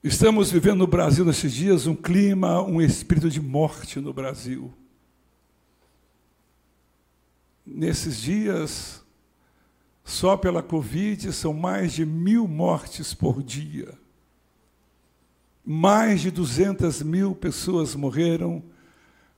Estamos 0.04 0.52
vivendo 0.52 0.80
no 0.80 0.88
Brasil 0.88 1.26
nesses 1.26 1.54
dias 1.54 1.88
um 1.88 1.96
clima, 1.96 2.62
um 2.62 2.82
espírito 2.82 3.30
de 3.30 3.42
morte 3.42 4.00
no 4.00 4.14
Brasil 4.14 4.74
nesses 7.80 8.18
dias, 8.18 9.02
só 10.04 10.36
pela 10.36 10.62
Covid, 10.62 11.32
são 11.32 11.54
mais 11.54 11.94
de 11.94 12.06
mil 12.06 12.46
mortes 12.46 13.14
por 13.14 13.42
dia. 13.42 13.98
Mais 15.66 16.20
de 16.20 16.30
200 16.30 17.02
mil 17.04 17.34
pessoas 17.34 17.96
morreram 17.96 18.62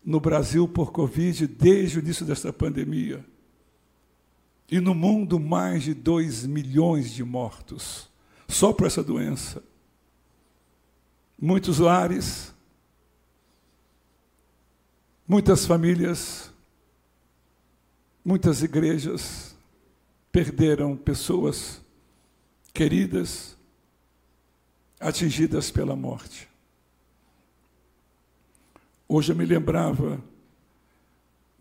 no 0.03 0.19
Brasil 0.19 0.67
por 0.67 0.91
Covid 0.91 1.45
desde 1.45 1.99
o 1.99 2.01
início 2.01 2.25
desta 2.25 2.51
pandemia. 2.51 3.23
E 4.69 4.79
no 4.79 4.95
mundo, 4.95 5.39
mais 5.39 5.83
de 5.83 5.93
2 5.93 6.47
milhões 6.47 7.11
de 7.11 7.23
mortos. 7.23 8.09
só 8.47 8.73
por 8.73 8.85
essa 8.87 9.01
doença. 9.01 9.63
Muitos 11.39 11.79
lares, 11.79 12.53
muitas 15.25 15.65
famílias, 15.65 16.50
muitas 18.23 18.61
igrejas 18.61 19.55
perderam 20.31 20.95
pessoas 20.95 21.81
queridas, 22.73 23.57
atingidas 24.99 25.71
pela 25.71 25.95
morte. 25.95 26.47
Hoje 29.07 29.33
eu 29.33 29.35
me 29.35 29.45
lembrava, 29.45 30.23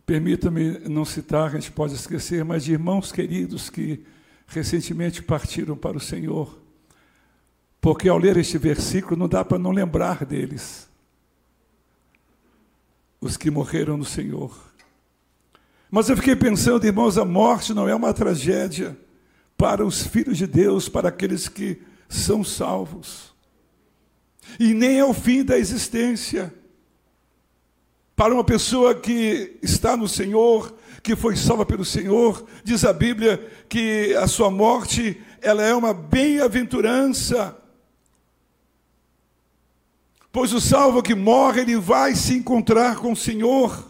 permita-me 0.07 0.79
não 0.89 1.05
citar, 1.05 1.49
a 1.49 1.59
gente 1.59 1.73
pode 1.73 1.95
esquecer, 1.95 2.45
mas 2.45 2.65
de 2.65 2.73
irmãos 2.73 3.11
queridos 3.11 3.69
que 3.69 4.05
recentemente 4.47 5.23
partiram 5.23 5.77
para 5.77 5.97
o 5.97 6.01
Senhor. 6.01 6.61
Porque 7.81 8.09
ao 8.09 8.19
ler 8.19 8.37
este 8.37 8.59
versículo 8.59 9.17
não 9.17 9.29
dá 9.29 9.45
para 9.45 9.59
não 9.59 9.73
lembrar 9.73 10.25
deles. 10.25 10.89
Os 13.21 13.37
que 13.37 13.51
morreram 13.51 13.97
no 13.97 14.05
Senhor. 14.05 14.70
Mas 15.91 16.09
eu 16.09 16.17
fiquei 16.17 16.37
pensando, 16.37 16.87
irmãos, 16.87 17.19
a 17.19 17.25
morte 17.25 17.75
não 17.75 17.89
é 17.89 17.95
uma 17.95 18.15
tragédia 18.15 18.97
para 19.57 19.85
os 19.85 20.07
filhos 20.07 20.39
de 20.39 20.47
Deus, 20.47 20.89
para 20.89 21.09
aqueles 21.09 21.49
que 21.49 21.83
são 22.09 22.45
salvos. 22.45 23.35
E 24.59 24.73
nem 24.73 24.99
é 24.99 25.05
o 25.05 25.13
fim 25.13 25.45
da 25.45 25.59
existência. 25.59 26.55
Para 28.15 28.33
uma 28.33 28.45
pessoa 28.45 28.95
que 28.95 29.59
está 29.63 29.97
no 29.97 30.07
Senhor, 30.07 30.75
que 31.03 31.17
foi 31.17 31.37
salva 31.37 31.67
pelo 31.67 31.85
Senhor, 31.85 32.47
diz 32.63 32.85
a 32.85 32.93
Bíblia 32.93 33.51
que 33.69 34.15
a 34.15 34.29
sua 34.29 34.51
morte, 34.51 35.21
ela 35.43 35.63
é 35.63 35.75
uma 35.75 35.93
bem-aventurança. 35.93 37.57
Pois 40.31 40.53
o 40.53 40.61
salvo 40.61 41.03
que 41.03 41.15
morre, 41.15 41.63
ele 41.63 41.77
vai 41.77 42.15
se 42.15 42.35
encontrar 42.35 42.97
com 42.97 43.13
o 43.13 43.17
Senhor. 43.17 43.90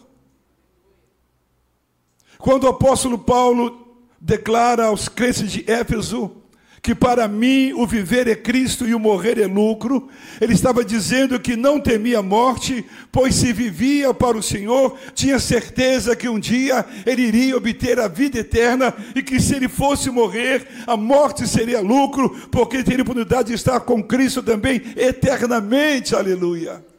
Quando 2.40 2.64
o 2.64 2.68
apóstolo 2.68 3.18
Paulo 3.18 3.86
declara 4.20 4.86
aos 4.86 5.08
crentes 5.08 5.50
de 5.50 5.70
Éfeso 5.70 6.40
que 6.82 6.94
para 6.94 7.28
mim 7.28 7.72
o 7.74 7.86
viver 7.86 8.26
é 8.26 8.34
Cristo 8.34 8.86
e 8.86 8.94
o 8.94 8.98
morrer 8.98 9.38
é 9.38 9.46
lucro. 9.46 10.08
Ele 10.40 10.54
estava 10.54 10.82
dizendo 10.82 11.38
que 11.38 11.56
não 11.56 11.78
temia 11.78 12.20
a 12.20 12.22
morte, 12.22 12.84
pois 13.12 13.34
se 13.34 13.52
vivia 13.52 14.14
para 14.14 14.36
o 14.36 14.42
Senhor, 14.42 14.96
tinha 15.14 15.38
certeza 15.38 16.16
que 16.16 16.28
um 16.28 16.40
dia 16.40 16.84
ele 17.04 17.22
iria 17.22 17.56
obter 17.56 18.00
a 18.00 18.08
vida 18.08 18.38
eterna 18.38 18.94
e 19.14 19.22
que 19.22 19.40
se 19.40 19.54
ele 19.54 19.68
fosse 19.68 20.10
morrer, 20.10 20.66
a 20.86 20.96
morte 20.96 21.46
seria 21.46 21.80
lucro, 21.80 22.30
porque 22.50 22.82
teria 22.82 23.02
oportunidade 23.02 23.48
de 23.48 23.54
estar 23.54 23.80
com 23.80 24.02
Cristo 24.02 24.42
também 24.42 24.80
eternamente. 24.96 26.16
Aleluia. 26.16 26.89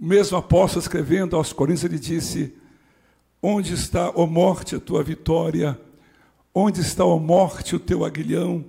O 0.00 0.06
mesmo 0.06 0.38
apóstolo 0.38 0.80
escrevendo 0.80 1.36
aos 1.36 1.52
Coríntios, 1.52 1.84
ele 1.84 1.98
disse: 1.98 2.54
Onde 3.42 3.74
está, 3.74 4.10
ó 4.14 4.26
morte, 4.26 4.74
a 4.74 4.80
tua 4.80 5.02
vitória? 5.02 5.78
Onde 6.54 6.80
está, 6.80 7.04
a 7.04 7.16
morte, 7.18 7.76
o 7.76 7.78
teu 7.78 8.04
aguilhão? 8.04 8.64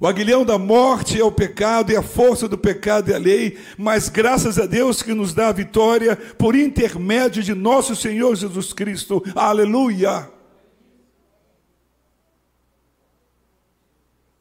O 0.00 0.06
aguilhão 0.06 0.44
da 0.44 0.56
morte 0.56 1.20
é 1.20 1.24
o 1.24 1.32
pecado 1.32 1.90
e 1.90 1.96
a 1.96 2.02
força 2.02 2.48
do 2.48 2.56
pecado 2.56 3.10
é 3.10 3.16
a 3.16 3.18
lei, 3.18 3.58
mas 3.76 4.08
graças 4.08 4.56
a 4.56 4.64
Deus 4.64 5.02
que 5.02 5.12
nos 5.12 5.34
dá 5.34 5.48
a 5.48 5.52
vitória 5.52 6.14
por 6.14 6.54
intermédio 6.54 7.42
de 7.42 7.52
nosso 7.52 7.96
Senhor 7.96 8.32
Jesus 8.36 8.72
Cristo. 8.72 9.20
Aleluia! 9.34 10.30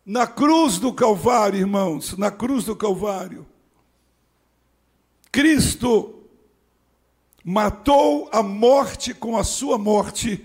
Na 0.05 0.27
cruz 0.27 0.77
do 0.77 0.93
Calvário, 0.93 1.59
irmãos, 1.59 2.15
na 2.15 2.29
cruz 2.29 2.63
do 2.63 2.75
Calvário, 2.75 3.45
Cristo 5.37 6.15
matou 7.45 8.27
a 8.31 8.41
morte 8.41 9.13
com 9.13 9.37
a 9.37 9.43
sua 9.43 9.77
morte 9.77 10.43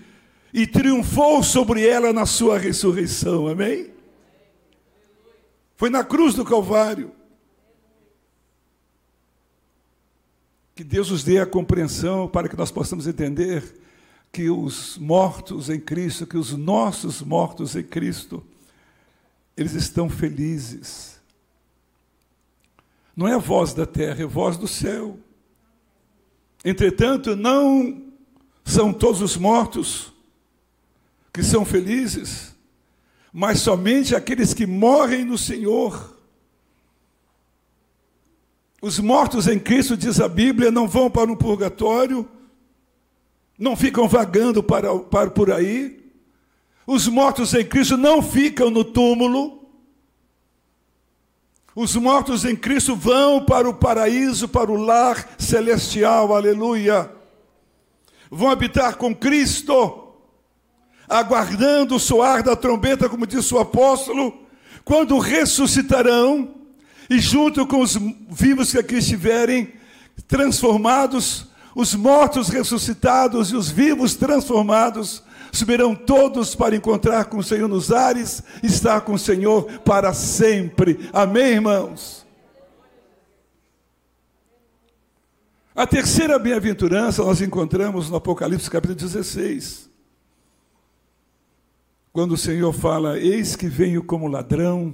e 0.53 0.67
triunfou 0.67 1.41
sobre 1.41 1.83
ela 1.83 2.13
na 2.13 2.27
sua 2.27 2.59
ressurreição. 2.59 3.47
Amém? 3.47 3.91
Foi 5.75 5.89
na 5.89 6.03
cruz 6.03 6.35
do 6.35 6.45
Calvário. 6.45 7.11
Que 10.75 10.83
Deus 10.83 11.09
nos 11.09 11.23
dê 11.23 11.39
a 11.39 11.45
compreensão 11.47 12.27
para 12.27 12.47
que 12.47 12.55
nós 12.55 12.69
possamos 12.69 13.07
entender 13.07 13.63
que 14.31 14.51
os 14.51 14.95
mortos 14.99 15.71
em 15.71 15.79
Cristo, 15.79 16.27
que 16.27 16.37
os 16.37 16.51
nossos 16.51 17.19
mortos 17.19 17.75
em 17.75 17.83
Cristo, 17.83 18.45
eles 19.57 19.73
estão 19.73 20.07
felizes. 20.07 21.12
Não 23.15 23.27
é 23.27 23.33
a 23.33 23.39
voz 23.39 23.73
da 23.73 23.85
terra, 23.85 24.21
é 24.21 24.23
a 24.23 24.27
voz 24.27 24.57
do 24.57 24.67
céu. 24.67 25.19
Entretanto, 26.65 27.35
não 27.35 28.01
são 28.63 28.93
todos 28.93 29.21
os 29.21 29.35
mortos 29.35 30.11
que 31.33 31.43
são 31.43 31.65
felizes, 31.65 32.55
mas 33.31 33.59
somente 33.59 34.15
aqueles 34.15 34.53
que 34.53 34.65
morrem 34.65 35.25
no 35.25 35.37
Senhor. 35.37 36.17
Os 38.81 38.99
mortos 38.99 39.47
em 39.47 39.59
Cristo, 39.59 39.97
diz 39.97 40.19
a 40.19 40.27
Bíblia, 40.27 40.69
não 40.69 40.87
vão 40.87 41.09
para 41.09 41.31
um 41.31 41.35
purgatório, 41.35 42.27
não 43.57 43.75
ficam 43.75 44.07
vagando 44.07 44.61
para, 44.61 44.97
para 44.99 45.31
por 45.31 45.51
aí. 45.51 46.03
Os 46.85 47.07
mortos 47.07 47.53
em 47.53 47.65
Cristo 47.65 47.97
não 47.97 48.21
ficam 48.21 48.69
no 48.69 48.83
túmulo. 48.83 49.62
Os 51.75 51.95
mortos 51.95 52.45
em 52.45 52.55
Cristo 52.55 52.95
vão 52.95 53.43
para 53.43 53.67
o 53.67 53.73
paraíso, 53.73 54.47
para 54.47 54.71
o 54.71 54.75
lar 54.75 55.27
celestial, 55.39 56.35
aleluia. 56.35 57.11
Vão 58.29 58.49
habitar 58.49 58.95
com 58.97 59.15
Cristo 59.15 60.03
aguardando 61.07 61.95
o 61.95 61.99
soar 61.99 62.43
da 62.43 62.55
trombeta, 62.55 63.09
como 63.09 63.27
disse 63.27 63.53
o 63.53 63.59
apóstolo, 63.59 64.33
quando 64.83 65.17
ressuscitarão, 65.19 66.55
e 67.09 67.19
junto 67.19 67.67
com 67.67 67.81
os 67.81 67.97
vivos 68.29 68.71
que 68.71 68.79
aqui 68.79 68.95
estiverem, 68.95 69.73
transformados, 70.27 71.47
os 71.75 71.93
mortos 71.95 72.49
ressuscitados 72.49 73.51
e 73.51 73.55
os 73.55 73.69
vivos 73.69 74.15
transformados, 74.15 75.23
subirão 75.53 75.95
todos 75.95 76.55
para 76.55 76.75
encontrar 76.75 77.25
com 77.25 77.37
o 77.37 77.43
Senhor 77.43 77.69
nos 77.69 77.91
ares, 77.91 78.43
estar 78.61 78.99
com 79.01 79.13
o 79.13 79.19
Senhor 79.19 79.79
para 79.79 80.13
sempre. 80.13 81.09
Amém, 81.13 81.53
irmãos? 81.53 82.25
A 85.75 85.87
terceira 85.87 86.37
bem-aventurança 86.37 87.23
nós 87.23 87.41
encontramos 87.41 88.09
no 88.09 88.17
Apocalipse 88.17 88.69
capítulo 88.69 88.95
16 88.95 89.93
quando 92.13 92.33
o 92.33 92.37
Senhor 92.37 92.71
fala: 92.71 93.19
Eis 93.19 93.55
que 93.55 93.67
venho 93.67 94.03
como 94.03 94.27
ladrão, 94.27 94.93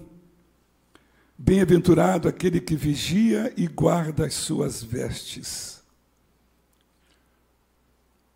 bem-aventurado 1.37 2.29
aquele 2.29 2.61
que 2.61 2.77
vigia 2.77 3.53
e 3.57 3.67
guarda 3.67 4.25
as 4.25 4.33
suas 4.33 4.81
vestes. 4.81 5.78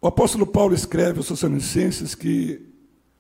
O 0.04 0.08
apóstolo 0.08 0.46
Paulo 0.46 0.76
escreve 0.76 1.20
aos 1.20 1.30
Tessalonicenses 1.30 2.14
que 2.14 2.60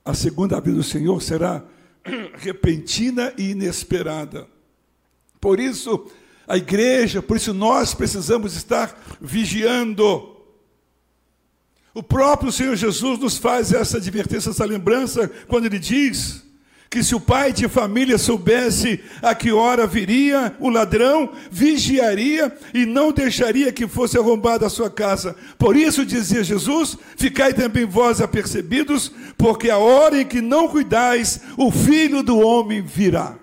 a 0.03 0.13
segunda 0.13 0.59
vinda 0.59 0.79
do 0.79 0.83
Senhor 0.83 1.21
será 1.21 1.63
repentina 2.35 3.33
e 3.37 3.51
inesperada. 3.51 4.49
Por 5.39 5.61
isso, 5.61 6.11
a 6.45 6.57
igreja, 6.57 7.21
por 7.21 7.37
isso 7.37 7.53
nós 7.53 7.93
precisamos 7.93 8.57
estar 8.57 9.01
vigiando 9.21 10.29
o 11.93 12.03
próprio 12.03 12.51
Senhor 12.51 12.75
Jesus 12.75 13.17
nos 13.17 13.37
faz 13.37 13.71
essa 13.71 13.95
advertência, 13.95 14.49
essa 14.49 14.65
lembrança, 14.65 15.31
quando 15.47 15.67
ele 15.67 15.79
diz 15.79 16.43
que 16.93 17.03
se 17.03 17.15
o 17.15 17.19
pai 17.19 17.51
de 17.51 17.67
família 17.67 18.19
soubesse 18.19 19.03
a 19.19 19.33
que 19.33 19.51
hora 19.51 19.87
viria 19.87 20.55
o 20.59 20.69
ladrão, 20.69 21.33
vigiaria 21.49 22.55
e 22.71 22.85
não 22.85 23.11
deixaria 23.11 23.73
que 23.73 23.87
fosse 23.87 24.15
arrombada 24.15 24.67
a 24.67 24.69
sua 24.69 24.91
casa. 24.91 25.35
Por 25.57 25.75
isso 25.75 26.05
dizia 26.05 26.43
Jesus: 26.43 26.95
Ficai 27.17 27.51
também 27.51 27.83
vós 27.83 28.21
apercebidos, 28.21 29.11
porque 29.39 29.71
a 29.71 29.77
hora 29.79 30.21
em 30.21 30.25
que 30.25 30.39
não 30.39 30.67
cuidais, 30.67 31.41
o 31.57 31.71
filho 31.71 32.21
do 32.21 32.37
homem 32.37 32.83
virá. 32.83 33.39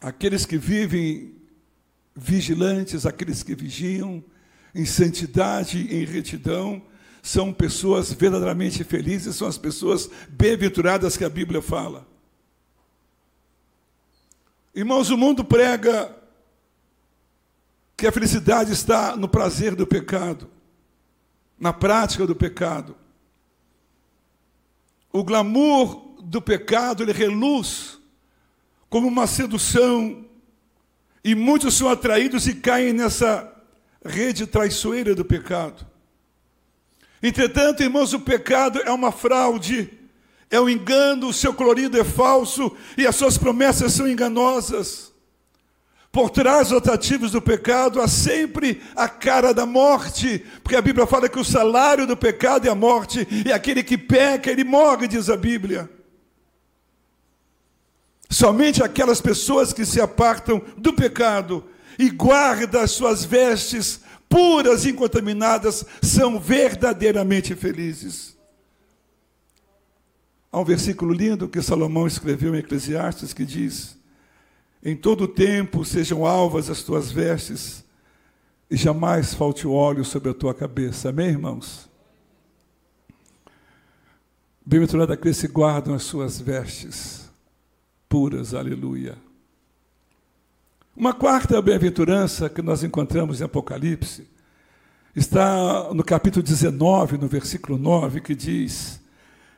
Aqueles 0.00 0.46
que 0.46 0.56
vivem 0.56 1.34
vigilantes, 2.16 3.04
aqueles 3.04 3.42
que 3.42 3.54
vigiam, 3.54 4.24
em 4.74 4.86
santidade, 4.86 5.94
em 5.94 6.06
retidão, 6.06 6.80
são 7.22 7.52
pessoas 7.52 8.12
verdadeiramente 8.12 8.82
felizes, 8.84 9.36
são 9.36 9.46
as 9.46 9.58
pessoas 9.58 10.08
bem-aventuradas 10.28 11.16
que 11.16 11.24
a 11.24 11.30
Bíblia 11.30 11.60
fala. 11.60 12.06
Irmãos, 14.74 15.10
o 15.10 15.16
mundo 15.16 15.44
prega 15.44 16.16
que 17.96 18.06
a 18.06 18.12
felicidade 18.12 18.72
está 18.72 19.16
no 19.16 19.28
prazer 19.28 19.74
do 19.74 19.86
pecado, 19.86 20.48
na 21.58 21.72
prática 21.72 22.26
do 22.26 22.34
pecado. 22.34 22.96
o 25.12 25.24
glamour 25.24 26.14
do 26.22 26.40
pecado 26.40 27.02
ele 27.02 27.12
reluz 27.12 27.98
como 28.88 29.08
uma 29.08 29.26
sedução, 29.26 30.24
e 31.22 31.34
muitos 31.34 31.74
são 31.74 31.88
atraídos 31.88 32.46
e 32.46 32.54
caem 32.54 32.92
nessa 32.92 33.52
rede 34.04 34.46
traiçoeira 34.46 35.14
do 35.14 35.24
pecado. 35.24 35.86
Entretanto, 37.22 37.82
irmãos, 37.82 38.12
o 38.12 38.20
pecado 38.20 38.80
é 38.80 38.90
uma 38.90 39.12
fraude, 39.12 39.90
é 40.50 40.60
um 40.60 40.68
engano, 40.68 41.28
o 41.28 41.32
seu 41.32 41.52
colorido 41.52 41.98
é 42.00 42.04
falso 42.04 42.74
e 42.96 43.06
as 43.06 43.14
suas 43.14 43.36
promessas 43.36 43.92
são 43.92 44.08
enganosas. 44.08 45.10
Por 46.10 46.28
trás 46.30 46.68
dos 46.68 46.78
atrativos 46.78 47.30
do 47.30 47.40
pecado 47.40 48.00
há 48.00 48.08
sempre 48.08 48.82
a 48.96 49.08
cara 49.08 49.54
da 49.54 49.64
morte, 49.64 50.44
porque 50.62 50.74
a 50.74 50.82
Bíblia 50.82 51.06
fala 51.06 51.28
que 51.28 51.38
o 51.38 51.44
salário 51.44 52.04
do 52.04 52.16
pecado 52.16 52.66
é 52.66 52.70
a 52.70 52.74
morte, 52.74 53.28
e 53.46 53.52
aquele 53.52 53.84
que 53.84 53.96
peca, 53.96 54.50
ele 54.50 54.64
morre, 54.64 55.06
diz 55.06 55.30
a 55.30 55.36
Bíblia. 55.36 55.88
Somente 58.28 58.82
aquelas 58.82 59.20
pessoas 59.20 59.72
que 59.72 59.84
se 59.84 60.00
apartam 60.00 60.60
do 60.76 60.92
pecado 60.92 61.64
e 61.96 62.10
guardam 62.10 62.80
as 62.80 62.90
suas 62.90 63.24
vestes 63.24 64.00
puras 64.30 64.86
e 64.86 64.90
incontaminadas 64.90 65.84
são 66.00 66.40
verdadeiramente 66.40 67.54
felizes. 67.54 68.38
Há 70.50 70.58
um 70.58 70.64
versículo 70.64 71.12
lindo 71.12 71.48
que 71.48 71.60
Salomão 71.60 72.06
escreveu 72.06 72.54
em 72.54 72.58
Eclesiastes 72.60 73.34
que 73.34 73.44
diz: 73.44 73.98
Em 74.82 74.96
todo 74.96 75.28
tempo 75.28 75.84
sejam 75.84 76.24
alvas 76.24 76.70
as 76.70 76.82
tuas 76.82 77.12
vestes 77.12 77.84
e 78.70 78.76
jamais 78.76 79.34
falte 79.34 79.66
o 79.66 79.72
óleo 79.72 80.04
sobre 80.04 80.30
a 80.30 80.34
tua 80.34 80.54
cabeça. 80.54 81.10
Amém, 81.10 81.28
irmãos? 81.28 81.90
Bem-aventurado 84.64 85.12
aqueles 85.12 85.40
que 85.40 85.48
guardam 85.48 85.94
as 85.94 86.04
suas 86.04 86.40
vestes 86.40 87.20
puras, 88.10 88.54
aleluia. 88.54 89.16
Uma 90.96 91.14
quarta 91.14 91.62
bem-aventurança 91.62 92.48
que 92.48 92.60
nós 92.60 92.82
encontramos 92.82 93.40
em 93.40 93.44
Apocalipse 93.44 94.28
está 95.14 95.94
no 95.94 96.02
capítulo 96.02 96.42
19, 96.42 97.16
no 97.16 97.28
versículo 97.28 97.78
9, 97.78 98.20
que 98.20 98.34
diz: 98.34 99.00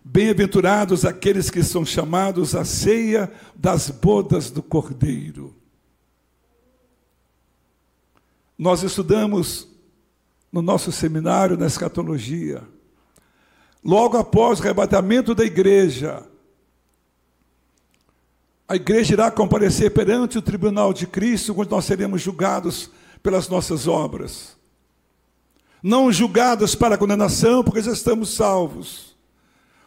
Bem-aventurados 0.05 1.05
aqueles 1.05 1.49
que 1.49 1.63
são 1.63 1.85
chamados 1.87 2.55
à 2.55 2.65
ceia 2.65 3.33
das 3.57 3.89
bodas 3.89 4.51
do 4.51 4.63
Cordeiro. 4.63 5.57
Nós 8.59 8.83
estudamos 8.83 9.67
no 10.53 10.61
nosso 10.61 10.93
seminário 10.93 11.57
na 11.57 11.67
escatologia, 11.67 12.63
logo 13.83 14.19
após 14.19 14.61
o 14.61 14.63
arrebatamento 14.63 15.35
da 15.35 15.45
igreja, 15.45 16.23
a 18.69 18.77
igreja 18.77 19.15
irá 19.15 19.31
comparecer 19.31 19.93
perante 19.93 20.39
o 20.39 20.43
tribunal 20.43 20.93
de 20.93 21.07
Cristo, 21.07 21.55
onde 21.57 21.71
nós 21.71 21.85
seremos 21.85 22.23
julgados 22.23 22.91
pelas 23.23 23.49
nossas 23.49 23.87
obras. 23.87 24.57
Não 25.83 26.13
julgados 26.13 26.75
para 26.75 26.97
condenação, 26.97 27.65
porque 27.65 27.83
já 27.83 27.93
estamos 27.93 28.35
salvos, 28.35 29.17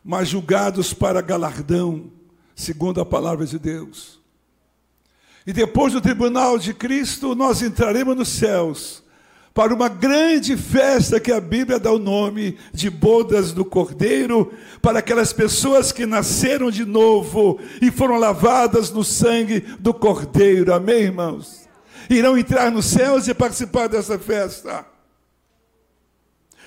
mas 0.04 0.28
julgados 0.28 0.94
para 0.94 1.22
galardão, 1.22 2.12
segundo 2.54 3.00
a 3.00 3.06
palavra 3.06 3.46
de 3.46 3.58
Deus. 3.58 4.20
E 5.48 5.54
depois 5.54 5.94
do 5.94 6.02
tribunal 6.02 6.58
de 6.58 6.74
Cristo, 6.74 7.34
nós 7.34 7.62
entraremos 7.62 8.16
nos 8.16 8.28
céus 8.30 9.05
para 9.56 9.74
uma 9.74 9.88
grande 9.88 10.58
festa 10.58 11.18
que 11.18 11.32
a 11.32 11.40
Bíblia 11.40 11.80
dá 11.80 11.90
o 11.90 11.98
nome 11.98 12.58
de 12.74 12.90
bodas 12.90 13.54
do 13.54 13.64
Cordeiro, 13.64 14.52
para 14.82 15.00
aquelas 15.00 15.32
pessoas 15.32 15.94
que 15.94 16.06
nasceram 16.06 16.70
de 16.70 16.84
novo 16.84 17.58
e 17.82 17.90
foram 17.90 18.18
lavadas 18.18 18.92
no 18.92 19.02
sangue 19.02 19.62
do 19.80 19.94
Cordeiro. 19.94 20.74
Amém, 20.74 21.04
irmãos? 21.04 21.70
Irão 22.10 22.38
entrar 22.38 22.70
nos 22.70 22.86
céus 22.86 23.30
e 23.30 23.34
participar 23.34 23.88
dessa 23.88 24.20
festa. 24.20 24.86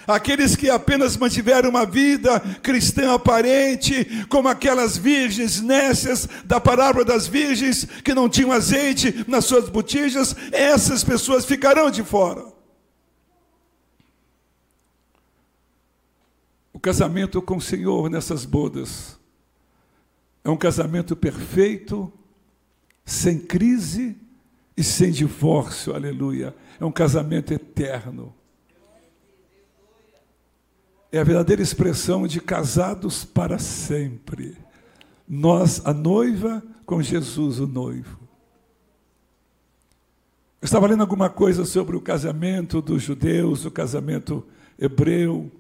Aqueles 0.07 0.57
que 0.57 0.71
apenas 0.71 1.15
mantiveram 1.15 1.69
uma 1.69 1.85
vida 1.85 2.41
cristã 2.63 3.13
aparente, 3.13 4.25
como 4.31 4.49
aquelas 4.49 4.97
virgens 4.97 5.61
nécias 5.61 6.27
da 6.47 6.59
parábola 6.59 7.05
das 7.05 7.27
virgens 7.27 7.87
que 8.03 8.15
não 8.15 8.31
tinham 8.31 8.51
azeite 8.51 9.27
nas 9.29 9.45
suas 9.45 9.69
botijas, 9.69 10.35
essas 10.51 11.05
pessoas 11.05 11.45
ficarão 11.45 11.91
de 11.91 12.03
fora. 12.03 12.57
O 16.79 16.81
casamento 16.81 17.43
com 17.43 17.57
o 17.57 17.61
Senhor 17.61 18.09
nessas 18.09 18.45
bodas 18.45 19.19
é 20.45 20.49
um 20.49 20.57
casamento 20.57 21.17
perfeito, 21.17 22.13
sem 23.05 23.37
crise 23.37 24.17
e 24.77 24.85
sem 24.85 25.11
divórcio, 25.11 25.93
aleluia. 25.93 26.55
É 26.79 26.85
um 26.85 26.93
casamento 26.93 27.53
eterno. 27.53 28.33
É 31.11 31.19
a 31.19 31.25
verdadeira 31.25 31.61
expressão 31.61 32.29
de 32.29 32.41
casados 32.41 33.25
para 33.25 33.59
sempre. 33.59 34.57
Nós, 35.29 35.85
a 35.85 35.93
noiva, 35.93 36.63
com 36.87 37.03
Jesus, 37.03 37.59
o 37.59 37.67
noivo. 37.67 38.21
Eu 40.63 40.67
estava 40.67 40.87
lendo 40.87 41.01
alguma 41.01 41.29
coisa 41.29 41.65
sobre 41.65 41.97
o 41.97 42.01
casamento 42.01 42.81
dos 42.81 43.03
judeus, 43.03 43.65
o 43.65 43.71
casamento 43.73 44.47
hebreu. 44.79 45.51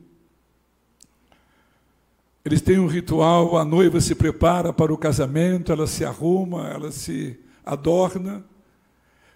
Eles 2.49 2.63
têm 2.63 2.79
um 2.79 2.87
ritual, 2.87 3.59
a 3.59 3.65
noiva 3.65 4.01
se 4.01 4.15
prepara 4.15 4.73
para 4.73 4.91
o 4.91 4.97
casamento, 4.97 5.71
ela 5.71 5.87
se 5.87 6.03
arruma, 6.03 6.67
ela 6.67 6.91
se 6.91 7.39
adorna. 7.63 8.43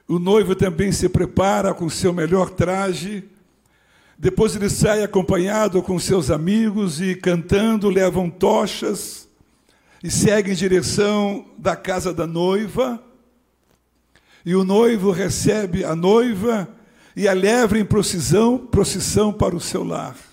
O 0.08 0.18
noivo 0.18 0.54
também 0.54 0.90
se 0.92 1.10
prepara 1.10 1.74
com 1.74 1.90
seu 1.90 2.10
melhor 2.10 2.48
traje. 2.48 3.24
Depois 4.16 4.56
ele 4.56 4.70
sai 4.70 5.02
acompanhado 5.02 5.82
com 5.82 5.98
seus 5.98 6.30
amigos 6.30 7.02
e 7.02 7.14
cantando 7.14 7.90
levam 7.90 8.30
tochas 8.30 9.28
e 10.02 10.10
seguem 10.10 10.54
em 10.54 10.56
direção 10.56 11.44
da 11.58 11.76
casa 11.76 12.14
da 12.14 12.26
noiva. 12.26 12.98
E 14.42 14.54
o 14.54 14.64
noivo 14.64 15.10
recebe 15.10 15.84
a 15.84 15.94
noiva 15.94 16.66
e 17.14 17.28
a 17.28 17.34
leva 17.34 17.78
em 17.78 17.84
procissão, 17.84 18.56
procissão 18.56 19.34
para 19.34 19.54
o 19.54 19.60
seu 19.60 19.84
lar. 19.84 20.31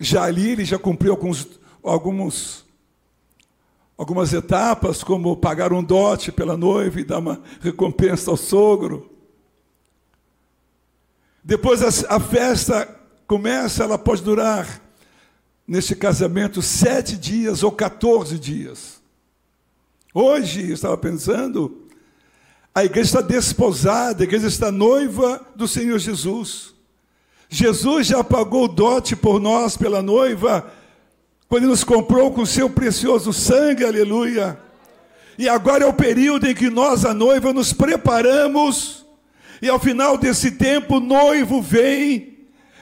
Já 0.00 0.24
ali 0.24 0.52
ele 0.52 0.64
já 0.64 0.78
cumpriu 0.78 1.12
alguns, 1.12 1.46
alguns, 1.82 2.64
algumas 3.98 4.32
etapas, 4.32 5.04
como 5.04 5.36
pagar 5.36 5.74
um 5.74 5.84
dote 5.84 6.32
pela 6.32 6.56
noiva 6.56 6.98
e 6.98 7.04
dar 7.04 7.18
uma 7.18 7.42
recompensa 7.60 8.30
ao 8.30 8.36
sogro. 8.38 9.10
Depois 11.44 11.82
a, 11.82 12.16
a 12.16 12.18
festa 12.18 12.86
começa, 13.26 13.84
ela 13.84 13.98
pode 13.98 14.22
durar, 14.22 14.80
neste 15.68 15.94
casamento, 15.94 16.62
sete 16.62 17.16
dias 17.16 17.62
ou 17.62 17.70
14 17.70 18.38
dias. 18.38 19.00
Hoje, 20.12 20.68
eu 20.68 20.74
estava 20.74 20.96
pensando, 20.96 21.86
a 22.74 22.84
igreja 22.84 23.18
está 23.18 23.20
desposada, 23.20 24.22
a 24.22 24.26
igreja 24.26 24.48
está 24.48 24.72
noiva 24.72 25.46
do 25.54 25.68
Senhor 25.68 25.98
Jesus. 25.98 26.74
Jesus 27.52 28.06
já 28.06 28.22
pagou 28.22 28.64
o 28.64 28.68
dote 28.68 29.16
por 29.16 29.40
nós 29.40 29.76
pela 29.76 30.00
noiva, 30.00 30.72
quando 31.48 31.66
nos 31.66 31.82
comprou 31.82 32.30
com 32.30 32.46
seu 32.46 32.70
precioso 32.70 33.32
sangue, 33.32 33.84
aleluia. 33.84 34.56
E 35.36 35.48
agora 35.48 35.82
é 35.82 35.86
o 35.86 35.92
período 35.92 36.46
em 36.46 36.54
que 36.54 36.70
nós, 36.70 37.04
a 37.04 37.12
noiva, 37.12 37.52
nos 37.52 37.72
preparamos, 37.72 39.04
e 39.60 39.68
ao 39.68 39.80
final 39.80 40.16
desse 40.16 40.52
tempo, 40.52 40.98
o 40.98 41.00
noivo 41.00 41.60
vem 41.60 42.38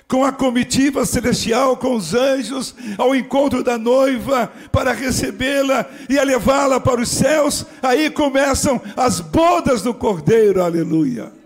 com 0.07 0.23
a 0.23 0.33
comitiva 0.33 1.07
celestial, 1.07 1.77
com 1.79 1.95
os 1.97 2.13
anjos, 2.13 2.75
ao 2.99 3.15
encontro 3.15 3.65
da 3.65 3.79
noiva, 3.79 4.53
para 4.71 4.93
recebê-la 4.93 5.87
e 6.11 6.19
a 6.19 6.23
levá-la 6.23 6.79
para 6.79 7.01
os 7.01 7.09
céus. 7.09 7.65
Aí 7.83 8.11
começam 8.11 8.81
as 8.97 9.19
bodas 9.21 9.81
do 9.81 9.95
cordeiro, 9.95 10.63
aleluia. 10.63 11.38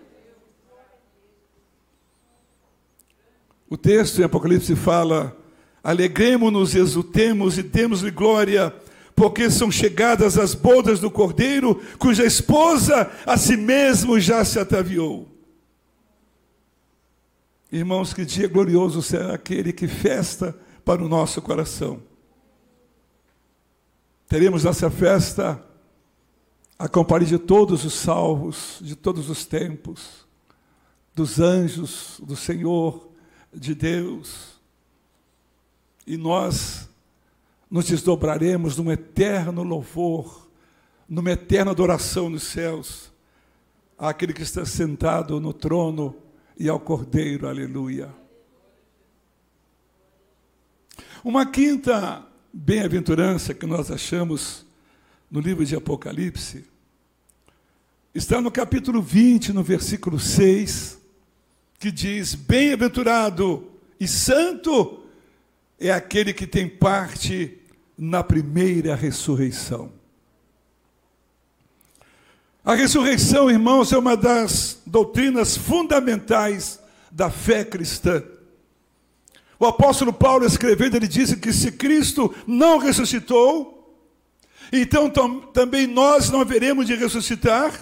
O 3.73 3.77
texto 3.79 4.21
em 4.21 4.25
Apocalipse 4.25 4.77
fala: 4.77 5.35
alegremos-nos, 5.83 6.75
exultemos 6.75 7.57
e 7.57 7.63
demos-lhe 7.63 8.11
glória, 8.11 8.71
porque 9.17 9.51
são 9.51 9.71
chegadas 9.71 10.37
as 10.37 10.55
bodas 10.55 11.01
do 11.01 11.11
cordeiro, 11.11 11.81
cuja 11.99 12.23
esposa 12.23 13.11
a 13.25 13.39
si 13.39 13.57
mesmo 13.57 14.21
já 14.21 14.45
se 14.45 14.59
ataviou. 14.59 15.27
Irmãos, 17.73 18.13
que 18.13 18.27
dia 18.27 18.47
glorioso 18.47 19.01
será 19.01 19.33
aquele 19.33 19.73
que 19.73 19.89
festa 19.89 20.55
para 20.85 21.03
o 21.03 21.09
nosso 21.09 21.41
coração. 21.41 22.03
Teremos 24.29 24.65
nessa 24.65 24.91
festa 24.91 25.65
a 26.79 26.91
companhia 26.91 27.27
de 27.27 27.39
todos 27.39 27.87
os 27.87 27.95
salvos, 27.95 28.81
de 28.83 28.95
todos 28.95 29.31
os 29.31 29.47
tempos, 29.47 30.27
dos 31.15 31.41
anjos 31.41 32.21
do 32.23 32.37
Senhor, 32.37 33.12
de 33.53 33.75
Deus. 33.75 34.61
E 36.07 36.17
nós 36.17 36.88
nos 37.71 37.87
desdobraremos 37.87 38.77
num 38.77 38.91
eterno 38.91 39.62
louvor, 39.62 40.49
numa 41.09 41.31
eterna 41.31 41.71
adoração 41.71 42.29
nos 42.29 42.43
céus, 42.43 43.12
àquele 43.99 44.33
que 44.33 44.43
está 44.43 44.65
sentado 44.65 45.41
no 45.41 45.53
trono 45.53 46.17
e 46.59 46.69
ao 46.69 46.81
Cordeiro, 46.81 47.49
aleluia. 47.49 48.11
Uma 51.25 51.47
quinta 51.47 52.27
bem-aventurança 52.53 53.55
que 53.55 53.65
nós 53.65 53.91
achamos 53.91 54.67
no 55.31 55.41
livro 55.41 55.65
de 55.65 55.75
Apocalipse 55.75 56.65
está 58.15 58.41
no 58.41 58.51
capítulo 58.51 59.01
20, 59.01 59.53
no 59.53 59.62
versículo 59.62 60.19
6, 60.19 60.99
que 61.83 61.90
diz: 61.90 62.37
Bem-aventurado 62.37 63.68
e 63.99 64.07
santo 64.07 65.03
é 65.81 65.90
aquele 65.90 66.33
que 66.33 66.47
tem 66.47 66.68
parte 66.68 67.59
na 67.99 68.23
primeira 68.23 68.95
ressurreição. 68.95 69.90
A 72.64 72.77
ressurreição, 72.77 73.51
irmãos, 73.51 73.92
é 73.92 73.99
uma 73.99 74.16
das 74.16 74.81
doutrinas 74.87 75.57
fundamentais 75.57 76.79
da 77.11 77.29
fé 77.29 77.64
cristã. 77.64 78.23
O 79.59 79.66
apóstolo 79.66 80.12
Paulo 80.12 80.47
escrevendo, 80.47 80.95
ele 80.95 81.09
disse 81.09 81.37
que 81.37 81.53
se 81.53 81.73
Cristo 81.73 82.33
não 82.47 82.79
ressuscitou, 82.79 83.99
então 84.73 85.11
tam, 85.11 85.40
também 85.40 85.88
nós 85.88 86.31
não 86.31 86.42
haveremos 86.42 86.87
de 86.87 86.95
ressuscitar, 86.95 87.75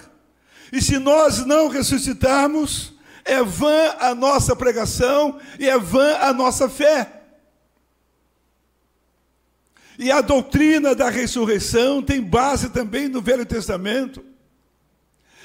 e 0.73 0.81
se 0.81 0.99
nós 0.99 1.45
não 1.45 1.69
ressuscitarmos, 1.69 2.95
é 3.25 3.43
vã 3.43 3.95
a 3.99 4.15
nossa 4.15 4.55
pregação 4.57 5.39
e 5.59 5.69
é 5.69 5.79
vã 5.79 6.17
a 6.17 6.33
nossa 6.33 6.69
fé. 6.69 7.21
E 9.99 10.11
a 10.11 10.23
doutrina 10.23 10.95
da 10.95 11.11
ressurreição 11.11 12.03
tem 12.03 12.23
base 12.23 12.71
também 12.71 13.07
no 13.09 13.21
Velho 13.21 13.45
Testamento. 13.45 14.25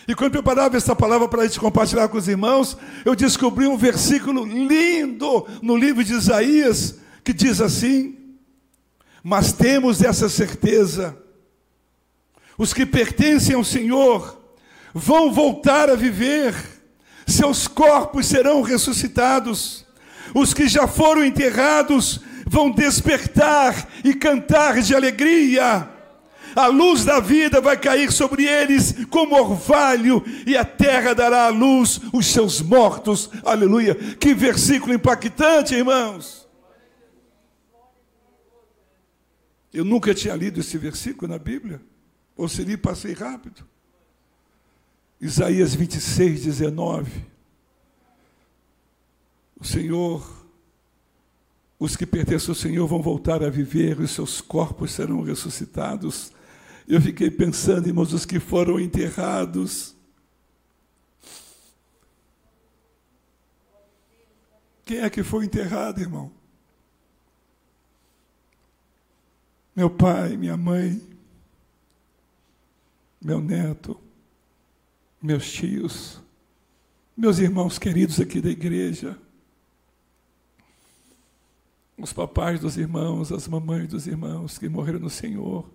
E 0.07 0.15
quando 0.15 0.31
preparava 0.31 0.77
essa 0.77 0.95
palavra 0.95 1.27
para 1.27 1.41
a 1.41 1.45
gente 1.45 1.59
compartilhar 1.59 2.07
com 2.07 2.17
os 2.17 2.27
irmãos, 2.27 2.77
eu 3.03 3.15
descobri 3.15 3.67
um 3.67 3.75
versículo 3.75 4.45
lindo 4.45 5.45
no 5.61 5.75
livro 5.75 6.03
de 6.03 6.13
Isaías, 6.13 6.99
que 7.23 7.33
diz 7.33 7.59
assim: 7.59 8.17
Mas 9.23 9.51
temos 9.51 10.01
essa 10.01 10.29
certeza, 10.29 11.17
os 12.57 12.73
que 12.73 12.85
pertencem 12.85 13.55
ao 13.55 13.63
Senhor 13.63 14.41
vão 14.93 15.33
voltar 15.33 15.89
a 15.89 15.95
viver, 15.95 16.55
seus 17.25 17.67
corpos 17.67 18.27
serão 18.27 18.61
ressuscitados, 18.61 19.85
os 20.33 20.53
que 20.53 20.67
já 20.67 20.87
foram 20.87 21.23
enterrados 21.23 22.19
vão 22.45 22.69
despertar 22.69 23.87
e 24.03 24.13
cantar 24.13 24.81
de 24.81 24.93
alegria. 24.95 25.89
A 26.55 26.67
luz 26.67 27.03
da 27.03 27.19
vida 27.19 27.59
vai 27.59 27.75
cair 27.75 28.11
sobre 28.11 28.45
eles 28.45 28.95
como 29.09 29.35
orvalho, 29.35 30.23
e 30.45 30.55
a 30.55 30.63
terra 30.63 31.13
dará 31.13 31.47
à 31.47 31.49
luz 31.49 31.99
os 32.13 32.27
seus 32.27 32.61
mortos. 32.61 33.29
Aleluia. 33.43 33.93
Que 33.95 34.33
versículo 34.33 34.93
impactante, 34.93 35.75
irmãos. 35.75 36.47
Eu 39.73 39.83
nunca 39.83 40.13
tinha 40.13 40.33
lido 40.33 40.61
esse 40.61 40.77
versículo 40.77 41.29
na 41.29 41.37
Bíblia, 41.37 41.81
ou 42.37 42.47
se 42.47 42.63
li, 42.63 42.77
passei 42.77 43.13
rápido. 43.13 43.67
Isaías 45.25 45.73
26, 45.73 46.43
19. 46.43 47.25
O 49.59 49.65
Senhor 49.65 50.45
os 51.77 51.95
que 51.95 52.05
pertencem 52.05 52.49
ao 52.49 52.55
Senhor 52.55 52.87
vão 52.87 53.01
voltar 53.01 53.43
a 53.43 53.49
viver, 53.49 53.99
os 53.99 54.11
seus 54.11 54.39
corpos 54.39 54.91
serão 54.91 55.21
ressuscitados. 55.21 56.31
Eu 56.87 57.01
fiquei 57.01 57.29
pensando, 57.29 57.87
irmãos, 57.87 58.13
os 58.13 58.25
que 58.25 58.39
foram 58.39 58.79
enterrados. 58.79 59.95
Quem 64.85 64.99
é 64.99 65.09
que 65.09 65.23
foi 65.23 65.45
enterrado, 65.45 65.99
irmão? 65.99 66.31
Meu 69.75 69.89
pai, 69.89 70.37
minha 70.37 70.55
mãe, 70.55 71.01
meu 73.21 73.41
neto, 73.41 73.99
meus 75.25 75.51
tios, 75.51 76.21
meus 77.17 77.39
irmãos 77.39 77.77
queridos 77.77 78.19
aqui 78.19 78.39
da 78.39 78.49
igreja 78.49 79.17
os 81.97 82.11
papais 82.11 82.59
dos 82.59 82.77
irmãos, 82.77 83.31
as 83.31 83.47
mamães 83.47 83.87
dos 83.87 84.05
irmãos 84.05 84.57
que 84.57 84.67
morreram 84.67 84.99
no 84.99 85.09
Senhor, 85.09 85.69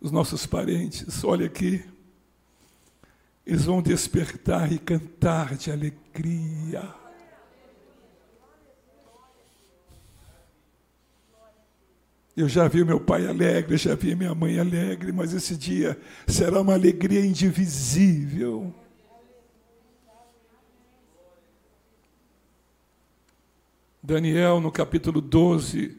os 0.00 0.10
nossos 0.10 0.44
parentes, 0.44 1.22
olha 1.24 1.46
aqui, 1.46 1.84
eles 3.46 3.64
vão 3.64 3.80
despertar 3.80 4.72
e 4.72 4.78
cantar 4.78 5.56
de 5.56 5.70
alegria. 5.70 6.82
Eu 12.36 12.50
já 12.50 12.68
vi 12.68 12.84
meu 12.84 13.00
pai 13.00 13.26
alegre, 13.26 13.78
já 13.78 13.94
vi 13.94 14.14
minha 14.14 14.34
mãe 14.34 14.58
alegre, 14.58 15.10
mas 15.10 15.32
esse 15.32 15.56
dia 15.56 15.98
será 16.26 16.60
uma 16.60 16.74
alegria 16.74 17.24
indivisível. 17.24 18.74
Daniel, 24.02 24.60
no 24.60 24.70
capítulo 24.70 25.22
12, 25.22 25.96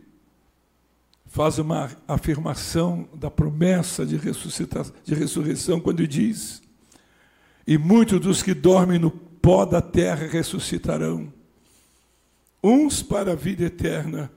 faz 1.26 1.58
uma 1.58 1.90
afirmação 2.08 3.10
da 3.16 3.32
promessa 3.32 4.06
de, 4.06 4.20
de 4.20 5.16
ressurreição, 5.16 5.80
quando 5.80 6.08
diz: 6.08 6.62
E 7.66 7.80
muitos 7.80 8.20
dos 8.20 8.44
que 8.44 8.54
dormem 8.54 9.00
no 9.00 9.10
pó 9.10 9.66
da 9.66 9.82
terra 9.82 10.28
ressuscitarão, 10.28 11.34
uns 12.64 13.02
para 13.02 13.32
a 13.32 13.36
vida 13.36 13.66
eterna, 13.66 14.32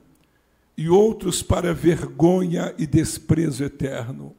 e 0.81 0.89
outros 0.89 1.43
para 1.43 1.75
vergonha 1.75 2.73
e 2.75 2.87
desprezo 2.87 3.63
eterno. 3.63 4.35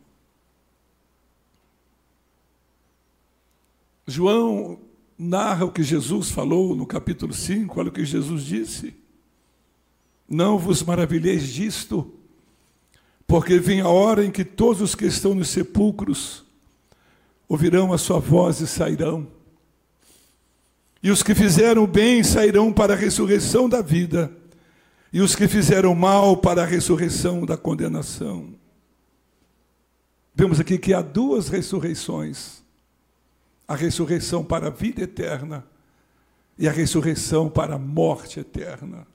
João 4.05 4.81
narra 5.17 5.65
o 5.65 5.71
que 5.71 5.85
Jesus 5.85 6.33
falou 6.33 6.75
no 6.75 6.85
capítulo 6.85 7.33
5, 7.33 7.79
olha 7.79 7.91
o 7.91 7.93
que 7.93 8.05
Jesus 8.05 8.43
disse. 8.43 8.93
Não 10.29 10.59
vos 10.59 10.83
maravilheis 10.83 11.47
disto, 11.47 12.13
porque 13.25 13.61
vem 13.61 13.81
a 13.81 13.89
hora 13.89 14.25
em 14.25 14.31
que 14.33 14.45
todos 14.45 14.83
os 14.83 14.97
que 14.97 15.07
estão 15.07 15.37
nos 15.37 15.49
sepulcros 15.49 16.45
ouvirão 17.49 17.93
a 17.93 17.99
sua 17.99 18.19
voz 18.19 18.61
e 18.61 18.67
sairão. 18.67 19.29
E 21.01 21.09
os 21.09 21.23
que 21.23 21.37
fizeram 21.37 21.87
bem 21.87 22.25
sairão 22.25 22.73
para 22.73 22.95
a 22.95 22.97
ressurreição 22.97 23.69
da 23.69 23.81
vida, 23.81 24.42
e 25.13 25.21
os 25.21 25.37
que 25.37 25.47
fizeram 25.47 25.95
mal 25.95 26.37
para 26.37 26.63
a 26.63 26.67
ressurreição 26.67 27.45
da 27.45 27.57
condenação. 27.57 28.55
Vemos 30.35 30.59
aqui 30.59 30.79
que 30.79 30.95
há 30.95 31.03
duas 31.03 31.49
ressurreições: 31.49 32.63
a 33.69 33.77
ressurreição 33.77 34.43
para 34.43 34.69
a 34.69 34.71
vida 34.71 35.03
eterna 35.03 35.67
e 36.59 36.67
a 36.67 36.73
ressurreição 36.73 37.51
para 37.51 37.75
a 37.75 37.79
morte 37.79 38.41
eterna. 38.41 39.07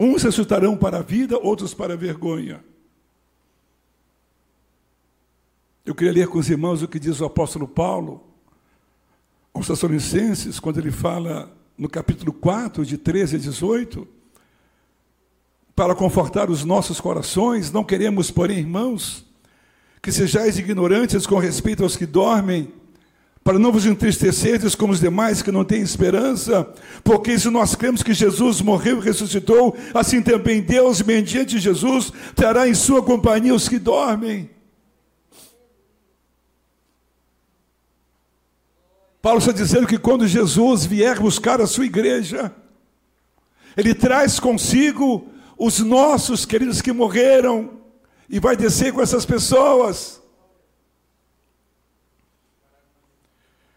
Uns 0.00 0.24
ressuscitarão 0.24 0.76
para 0.76 0.98
a 0.98 1.02
vida, 1.02 1.38
outros 1.38 1.72
para 1.72 1.94
a 1.94 1.96
vergonha. 1.96 2.64
Eu 5.84 5.94
queria 5.94 6.12
ler 6.12 6.28
com 6.28 6.38
os 6.38 6.50
irmãos 6.50 6.82
o 6.82 6.88
que 6.88 6.98
diz 6.98 7.20
o 7.20 7.24
apóstolo 7.24 7.68
Paulo 7.68 8.26
aos 9.52 9.68
Tessalonicenses, 9.68 10.58
quando 10.58 10.78
ele 10.78 10.90
fala 10.90 11.54
no 11.78 11.88
capítulo 11.88 12.32
4, 12.32 12.84
de 12.84 12.98
13 12.98 13.36
a 13.36 13.38
18, 13.38 14.08
para 15.74 15.94
confortar 15.94 16.50
os 16.50 16.64
nossos 16.64 17.00
corações, 17.00 17.72
não 17.72 17.82
queremos, 17.82 18.30
porém, 18.30 18.58
irmãos, 18.58 19.24
que 20.00 20.12
sejais 20.12 20.58
ignorantes 20.58 21.26
com 21.26 21.38
respeito 21.38 21.82
aos 21.82 21.96
que 21.96 22.06
dormem, 22.06 22.72
para 23.42 23.58
não 23.58 23.72
vos 23.72 23.84
entristecerdes 23.84 24.74
como 24.74 24.92
os 24.92 25.00
demais 25.00 25.42
que 25.42 25.52
não 25.52 25.64
têm 25.64 25.82
esperança, 25.82 26.66
porque 27.02 27.38
se 27.38 27.50
nós 27.50 27.74
cremos 27.74 28.02
que 28.02 28.14
Jesus 28.14 28.62
morreu 28.62 28.98
e 28.98 29.04
ressuscitou, 29.04 29.76
assim 29.92 30.22
também 30.22 30.62
Deus, 30.62 31.02
mediante 31.02 31.58
Jesus, 31.58 32.12
trará 32.34 32.68
em 32.68 32.74
sua 32.74 33.02
companhia 33.02 33.54
os 33.54 33.68
que 33.68 33.78
dormem. 33.78 34.48
Paulo 39.20 39.38
está 39.38 39.52
dizendo 39.52 39.86
que 39.86 39.98
quando 39.98 40.26
Jesus 40.26 40.84
vier 40.84 41.18
buscar 41.18 41.60
a 41.60 41.66
sua 41.66 41.86
igreja, 41.86 42.52
ele 43.76 43.94
traz 43.94 44.38
consigo 44.38 45.33
os 45.56 45.78
nossos 45.80 46.44
queridos 46.44 46.82
que 46.82 46.92
morreram 46.92 47.80
e 48.28 48.40
vai 48.40 48.56
descer 48.56 48.92
com 48.92 49.00
essas 49.00 49.24
pessoas. 49.24 50.20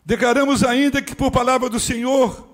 Declaramos 0.06 0.64
ainda 0.64 1.02
que, 1.02 1.16
por 1.16 1.32
palavra 1.32 1.70
do 1.70 1.80
Senhor, 1.80 2.48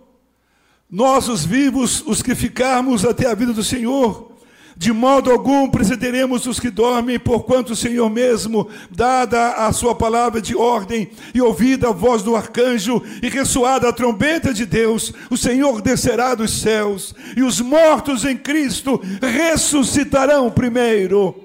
nós, 0.90 1.28
os 1.28 1.46
vivos, 1.46 2.04
os 2.06 2.22
que 2.22 2.36
ficarmos 2.36 3.06
até 3.06 3.28
a 3.28 3.36
vida 3.36 3.54
do 3.54 3.64
Senhor, 3.64 4.33
De 4.76 4.92
modo 4.92 5.32
algum 5.32 5.70
precederemos 5.70 6.46
os 6.48 6.60
que 6.60 6.70
dormem, 6.70 7.20
porquanto 7.20 7.74
o 7.74 7.76
Senhor 7.76 8.10
mesmo, 8.10 8.68
dada 8.90 9.54
a 9.54 9.72
sua 9.72 9.94
palavra 9.94 10.42
de 10.42 10.56
ordem, 10.56 11.12
e 11.34 11.42
ouvida 11.42 11.90
a 11.90 11.94
voz 11.94 12.24
do 12.24 12.36
arcanjo, 12.36 13.02
e 13.22 13.30
ressoada 13.30 13.90
a 13.90 13.94
trombeta 13.94 14.54
de 14.54 14.66
Deus, 14.66 15.14
o 15.30 15.38
Senhor 15.38 15.82
descerá 15.82 16.34
dos 16.36 16.62
céus, 16.62 17.14
e 17.38 17.44
os 17.44 17.62
mortos 17.62 18.26
em 18.26 18.36
Cristo 18.36 19.00
ressuscitarão 19.22 20.50
primeiro. 20.50 21.36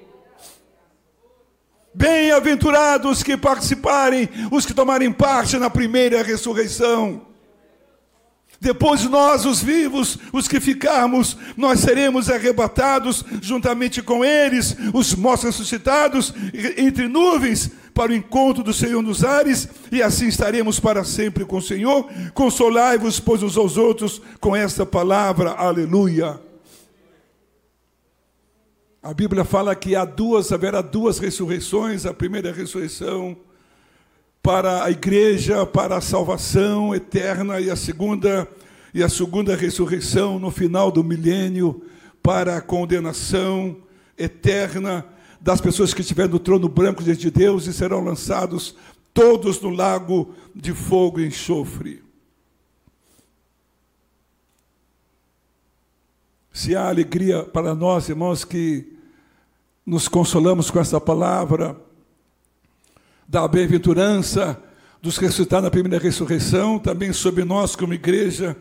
Bem-aventurados 1.95 3.23
que 3.23 3.37
participarem, 3.37 4.29
os 4.51 4.65
que 4.65 4.73
tomarem 4.73 5.13
parte 5.13 5.57
na 5.59 5.69
primeira 5.69 6.23
ressurreição. 6.23 7.23
Depois 8.61 9.05
nós, 9.05 9.45
os 9.45 9.63
vivos, 9.63 10.19
os 10.33 10.49
que 10.49 10.59
ficarmos, 10.59 11.37
nós 11.57 11.79
seremos 11.79 12.29
arrebatados 12.29 13.25
juntamente 13.41 14.03
com 14.03 14.25
eles, 14.25 14.77
os 14.93 15.15
mortos 15.15 15.45
ressuscitados, 15.45 16.35
entre 16.77 17.07
nuvens, 17.07 17.71
para 17.95 18.13
o 18.13 18.15
encontro 18.15 18.63
do 18.63 18.73
Senhor 18.73 19.03
nos 19.03 19.25
ares, 19.25 19.69
e 19.91 20.03
assim 20.03 20.29
estaremos 20.29 20.79
para 20.79 21.05
sempre 21.05 21.45
com 21.45 21.57
o 21.57 21.63
Senhor. 21.63 22.09
Consolai-vos, 22.35 23.19
pois, 23.19 23.43
uns 23.43 23.57
aos 23.57 23.77
outros, 23.77 24.21
com 24.41 24.55
esta 24.55 24.85
palavra. 24.85 25.51
Aleluia. 25.51 26.41
A 29.03 29.15
Bíblia 29.15 29.45
fala 29.45 29.75
que 29.75 29.97
há 29.97 30.05
duas, 30.05 30.53
haverá 30.53 30.81
duas 30.81 31.19
ressurreições, 31.19 32.07
a 32.07 32.15
primeira 32.15 32.53
ressurreição 32.53 33.37
para 34.49 34.83
a 34.83 34.91
igreja, 34.91 35.67
para 35.67 35.99
a 35.99 36.01
salvação 36.01 36.95
eterna 36.95 37.61
e 37.61 37.71
a 37.71 37.77
segunda 37.77 38.49
e 38.95 39.03
a 39.03 39.09
segunda 39.11 39.55
ressurreição 39.55 40.39
no 40.39 40.51
final 40.51 40.91
do 40.91 41.05
milênio 41.05 41.83
para 42.23 42.57
a 42.57 42.63
condenação 42.63 43.77
eterna 44.17 45.05
das 45.39 45.61
pessoas 45.61 45.93
que 45.93 46.01
estiverem 46.01 46.33
no 46.33 46.39
trono 46.39 46.67
branco 46.67 47.05
de 47.05 47.31
Deus 47.31 47.67
e 47.67 47.75
serão 47.75 48.03
lançados 48.03 48.75
todos 49.13 49.61
no 49.61 49.69
lago 49.69 50.35
de 50.55 50.73
fogo 50.73 51.21
e 51.21 51.27
enxofre. 51.27 52.03
Se 56.51 56.75
há 56.75 56.89
alegria 56.89 57.43
para 57.43 57.75
nós, 57.75 58.09
irmãos, 58.09 58.47
que 58.47 58.97
nos 59.85 60.09
consolamos 60.09 60.71
com 60.71 60.81
essa 60.81 60.99
palavra, 60.99 61.77
da 63.29 63.47
bem-aventurança 63.47 64.59
dos 65.03 65.19
ressuscitados 65.19 65.65
na 65.65 65.71
primeira 65.71 66.03
ressurreição, 66.03 66.79
também 66.79 67.13
sobre 67.13 67.45
nós 67.45 67.77
como 67.77 67.93
igreja, 67.93 68.57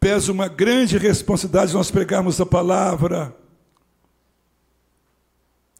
pesa 0.00 0.32
uma 0.32 0.48
grande 0.48 0.98
responsabilidade 0.98 1.72
nós 1.72 1.92
pregarmos 1.92 2.40
a 2.40 2.44
palavra. 2.44 3.34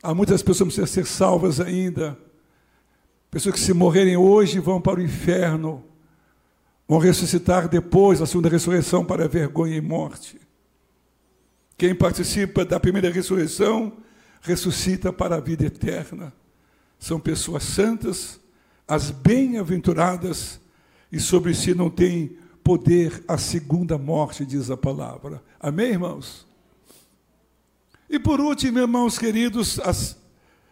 Há 0.01 0.15
muitas 0.15 0.43
pessoas 0.43 0.73
que 0.73 0.81
precisam 0.81 1.05
ser 1.05 1.11
salvas 1.11 1.61
ainda. 1.61 2.17
Pessoas 3.31 3.57
que 3.57 3.61
se 3.61 3.73
morrerem 3.73 4.17
hoje 4.17 4.61
vão 4.61 4.81
para 4.81 5.01
o 5.01 5.03
inferno, 5.03 5.85
vão 6.89 6.99
ressuscitar 6.99 7.69
depois, 7.69 8.23
a 8.23 8.27
segunda 8.27 8.49
ressurreição, 8.49 9.05
para 9.05 9.29
vergonha 9.29 9.77
e 9.77 9.81
morte. 9.81 10.41
Quem 11.77 11.95
participa 11.95 12.65
da 12.65 12.79
primeira 12.79 13.11
ressurreição 13.11 13.93
ressuscita 14.41 15.13
para 15.13 15.37
a 15.37 15.41
vida 15.41 15.67
eterna 15.67 16.33
são 17.01 17.19
pessoas 17.19 17.65
santas, 17.65 18.39
as 18.87 19.11
bem-aventuradas, 19.11 20.61
e 21.11 21.19
sobre 21.19 21.55
si 21.55 21.75
não 21.75 21.89
tem 21.89 22.37
poder 22.63 23.25
a 23.27 23.39
segunda 23.39 23.97
morte, 23.97 24.45
diz 24.45 24.71
a 24.71 24.77
palavra. 24.77 25.43
Amém, 25.59 25.93
irmãos? 25.93 26.47
E 28.09 28.19
por 28.19 28.39
último, 28.39 28.79
irmãos 28.79 29.19
queridos, 29.19 29.81
as, 29.81 30.17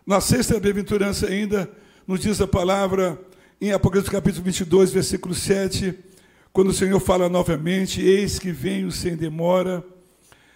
na 0.07 0.21
sexta 0.21 0.61
bem-aventurança 0.61 1.27
ainda, 1.27 1.69
nos 2.07 2.21
diz 2.21 2.41
a 2.41 2.47
palavra, 2.47 3.19
em 3.61 3.73
Apocalipse 3.73 4.13
capítulo 4.13 4.45
22, 4.45 4.93
versículo 4.93 5.35
7, 5.35 5.99
quando 6.53 6.69
o 6.69 6.75
Senhor 6.75 7.01
fala 7.01 7.29
novamente: 7.29 8.03
Eis 8.03 8.39
que 8.39 8.53
venho 8.53 8.93
sem 8.93 9.17
demora, 9.17 9.83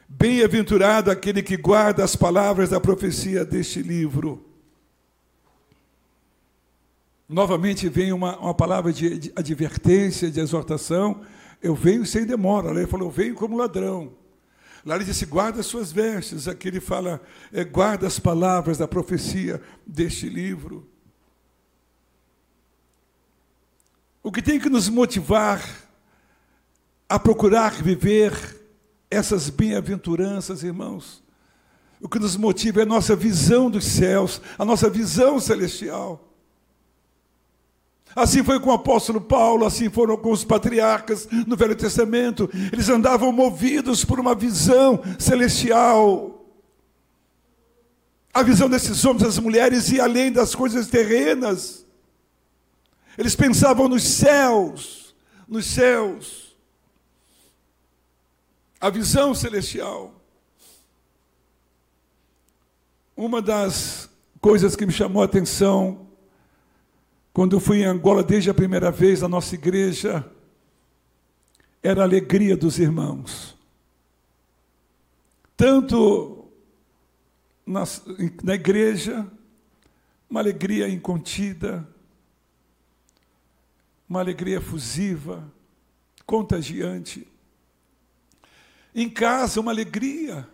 bem-aventurado 0.07 1.11
aquele 1.11 1.43
que 1.43 1.57
guarda 1.57 2.05
as 2.05 2.15
palavras 2.15 2.71
da 2.71 2.79
profecia 2.79 3.45
deste 3.45 3.81
livro. 3.81 4.52
Novamente 7.29 7.89
vem 7.89 8.13
uma, 8.13 8.37
uma 8.39 8.55
palavra 8.55 8.93
de, 8.93 9.19
de, 9.19 9.33
advertência, 9.35 10.31
de 10.31 10.41
exortação. 10.41 11.23
Eu 11.63 11.75
venho 11.75 12.05
sem 12.05 12.27
demora. 12.27 12.71
Ele 12.71 12.87
falou, 12.87 13.09
eu 13.09 13.13
venho 13.13 13.35
como 13.35 13.57
ladrão. 13.57 14.13
Lá 14.85 14.97
ele 14.97 15.05
disse, 15.05 15.25
guarda 15.25 15.61
as 15.61 15.67
suas 15.67 15.93
vestes. 15.93 16.49
Aqui 16.49 16.69
ele 16.69 16.81
fala, 16.81 17.21
é, 17.53 17.65
guarda 17.65 18.07
as 18.07 18.19
palavras 18.19 18.79
da 18.79 18.89
profecia 18.89 19.63
deste 19.87 20.29
livro. 20.29 20.89
O 24.23 24.31
que 24.31 24.43
tem 24.43 24.59
que 24.59 24.69
nos 24.69 24.89
motivar 24.89 25.63
a 27.09 27.19
procurar 27.19 27.83
viver 27.83 28.61
essas 29.11 29.51
bem-aventuranças, 29.51 30.63
irmãos? 30.63 31.23
O 32.01 32.09
que 32.09 32.19
nos 32.19 32.37
motiva 32.37 32.81
é 32.81 32.83
a 32.83 32.87
nossa 32.87 33.15
visão 33.15 33.71
dos 33.71 33.85
céus, 33.85 34.41
a 34.59 34.65
nossa 34.65 34.91
visão 34.91 35.39
celestial. 35.39 36.32
Assim 38.15 38.43
foi 38.45 38.61
com 38.61 38.71
o 38.71 38.75
apóstolo 38.75 39.21
Paulo, 39.21 39.65
assim 39.65 39.89
foram 39.89 40.17
com 40.17 40.31
os 40.31 40.45
patriarcas 40.45 41.27
no 41.47 41.57
Velho 41.57 41.75
Testamento. 41.75 42.49
Eles 42.73 42.89
andavam 42.89 43.33
movidos 43.33 44.05
por 44.05 44.21
uma 44.21 44.35
visão 44.35 45.03
celestial. 45.19 46.45
A 48.35 48.43
visão 48.43 48.69
desses 48.69 49.05
homens 49.05 49.23
das 49.25 49.39
mulheres 49.39 49.91
ia 49.91 50.05
além 50.05 50.31
das 50.33 50.55
coisas 50.55 50.87
terrenas. 50.89 51.87
Eles 53.17 53.37
pensavam 53.37 53.89
nos 53.89 54.03
céus, 54.03 55.15
nos 55.47 55.67
céus. 55.67 56.57
A 58.81 58.91
visão 58.91 59.35
celestial. 59.35 60.15
Uma 63.17 63.41
das 63.41 64.09
coisas 64.41 64.75
que 64.75 64.87
me 64.87 64.93
chamou 64.93 65.23
a 65.23 65.27
atenção 65.27 66.12
quando 67.33 67.57
eu 67.57 67.61
fui 67.61 67.79
em 67.79 67.85
Angola 67.85 68.23
desde 68.23 68.51
a 68.51 68.55
primeira 68.55 68.91
vez, 68.91 69.23
a 69.23 69.29
nossa 69.29 69.55
igreja 69.55 70.31
era 71.83 72.03
a 72.03 72.05
alegria 72.05 72.57
dos 72.57 72.79
irmãos. 72.79 73.57
Tanto 75.57 76.49
na, 77.67 77.85
na 78.43 78.55
igreja, 78.55 79.27
uma 80.29 80.41
alegria 80.41 80.89
incontida, 80.89 81.89
uma 84.09 84.21
alegria 84.21 84.61
fusiva, 84.61 85.51
contagiante. 86.27 87.27
Em 88.95 89.09
casa, 89.09 89.59
uma 89.59 89.73
alegria. 89.73 90.47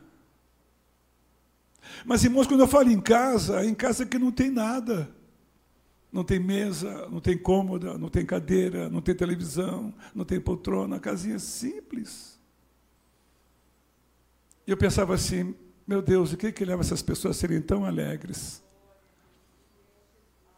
Mas, 2.04 2.22
irmãos, 2.22 2.46
quando 2.46 2.60
eu 2.60 2.68
falo 2.68 2.90
em 2.90 3.00
casa, 3.00 3.64
em 3.64 3.74
casa 3.74 4.06
que 4.06 4.18
não 4.18 4.30
tem 4.30 4.50
nada. 4.50 5.17
Não 6.10 6.24
tem 6.24 6.38
mesa, 6.38 7.06
não 7.08 7.20
tem 7.20 7.36
cômoda, 7.36 7.98
não 7.98 8.08
tem 8.08 8.24
cadeira, 8.24 8.88
não 8.88 9.00
tem 9.00 9.14
televisão, 9.14 9.94
não 10.14 10.24
tem 10.24 10.40
poltrona, 10.40 10.98
casinha 10.98 11.38
simples. 11.38 12.38
E 14.66 14.70
eu 14.70 14.76
pensava 14.76 15.14
assim, 15.14 15.54
meu 15.86 16.02
Deus, 16.02 16.32
o 16.32 16.36
que, 16.36 16.52
que 16.52 16.64
leva 16.64 16.82
essas 16.82 17.02
pessoas 17.02 17.36
a 17.36 17.40
serem 17.40 17.60
tão 17.60 17.84
alegres? 17.84 18.62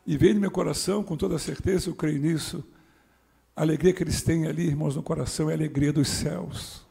E 0.06 0.16
veio 0.16 0.34
no 0.34 0.40
meu 0.40 0.50
coração, 0.50 1.04
com 1.04 1.16
toda 1.16 1.38
certeza, 1.38 1.88
eu 1.88 1.94
creio 1.94 2.20
nisso, 2.20 2.64
a 3.54 3.62
alegria 3.62 3.92
que 3.92 4.02
eles 4.02 4.22
têm 4.22 4.46
ali, 4.46 4.66
irmãos, 4.66 4.96
no 4.96 5.02
coração, 5.02 5.50
é 5.50 5.52
a 5.52 5.56
alegria 5.56 5.92
dos 5.92 6.08
céus. 6.08 6.86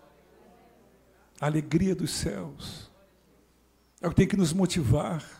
A 1.41 1.47
alegria 1.47 1.95
dos 1.95 2.11
céus. 2.11 2.91
É 3.99 4.07
o 4.07 4.11
que 4.11 4.15
tem 4.15 4.27
que 4.27 4.37
nos 4.37 4.53
motivar. 4.53 5.38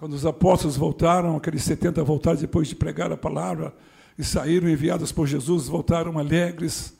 Quando 0.00 0.14
os 0.14 0.24
apóstolos 0.24 0.78
voltaram, 0.78 1.36
aqueles 1.36 1.62
70 1.62 2.02
voltaram 2.02 2.38
depois 2.38 2.66
de 2.68 2.74
pregar 2.74 3.12
a 3.12 3.18
palavra 3.18 3.70
e 4.18 4.24
saíram 4.24 4.66
enviados 4.66 5.12
por 5.12 5.26
Jesus, 5.26 5.68
voltaram 5.68 6.18
alegres, 6.18 6.94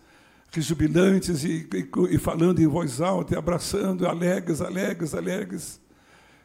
rejubilantes 0.53 1.43
e, 1.43 1.67
e, 1.73 1.89
e 2.11 2.19
falando 2.19 2.61
em 2.61 2.67
voz 2.67 3.01
alta, 3.01 3.33
e 3.33 3.39
abraçando, 3.39 4.07
alegres, 4.07 4.61
alegres, 4.61 5.15
alegres. 5.15 5.81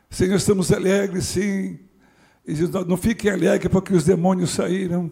Senhor, 0.09 0.37
estamos 0.37 0.71
alegres, 0.71 1.25
sim. 1.25 1.77
E 2.47 2.53
diz, 2.53 2.69
não 2.69 2.95
fiquem 2.95 3.31
alegres 3.31 3.69
porque 3.69 3.93
os 3.93 4.05
demônios 4.05 4.51
saíram. 4.51 5.11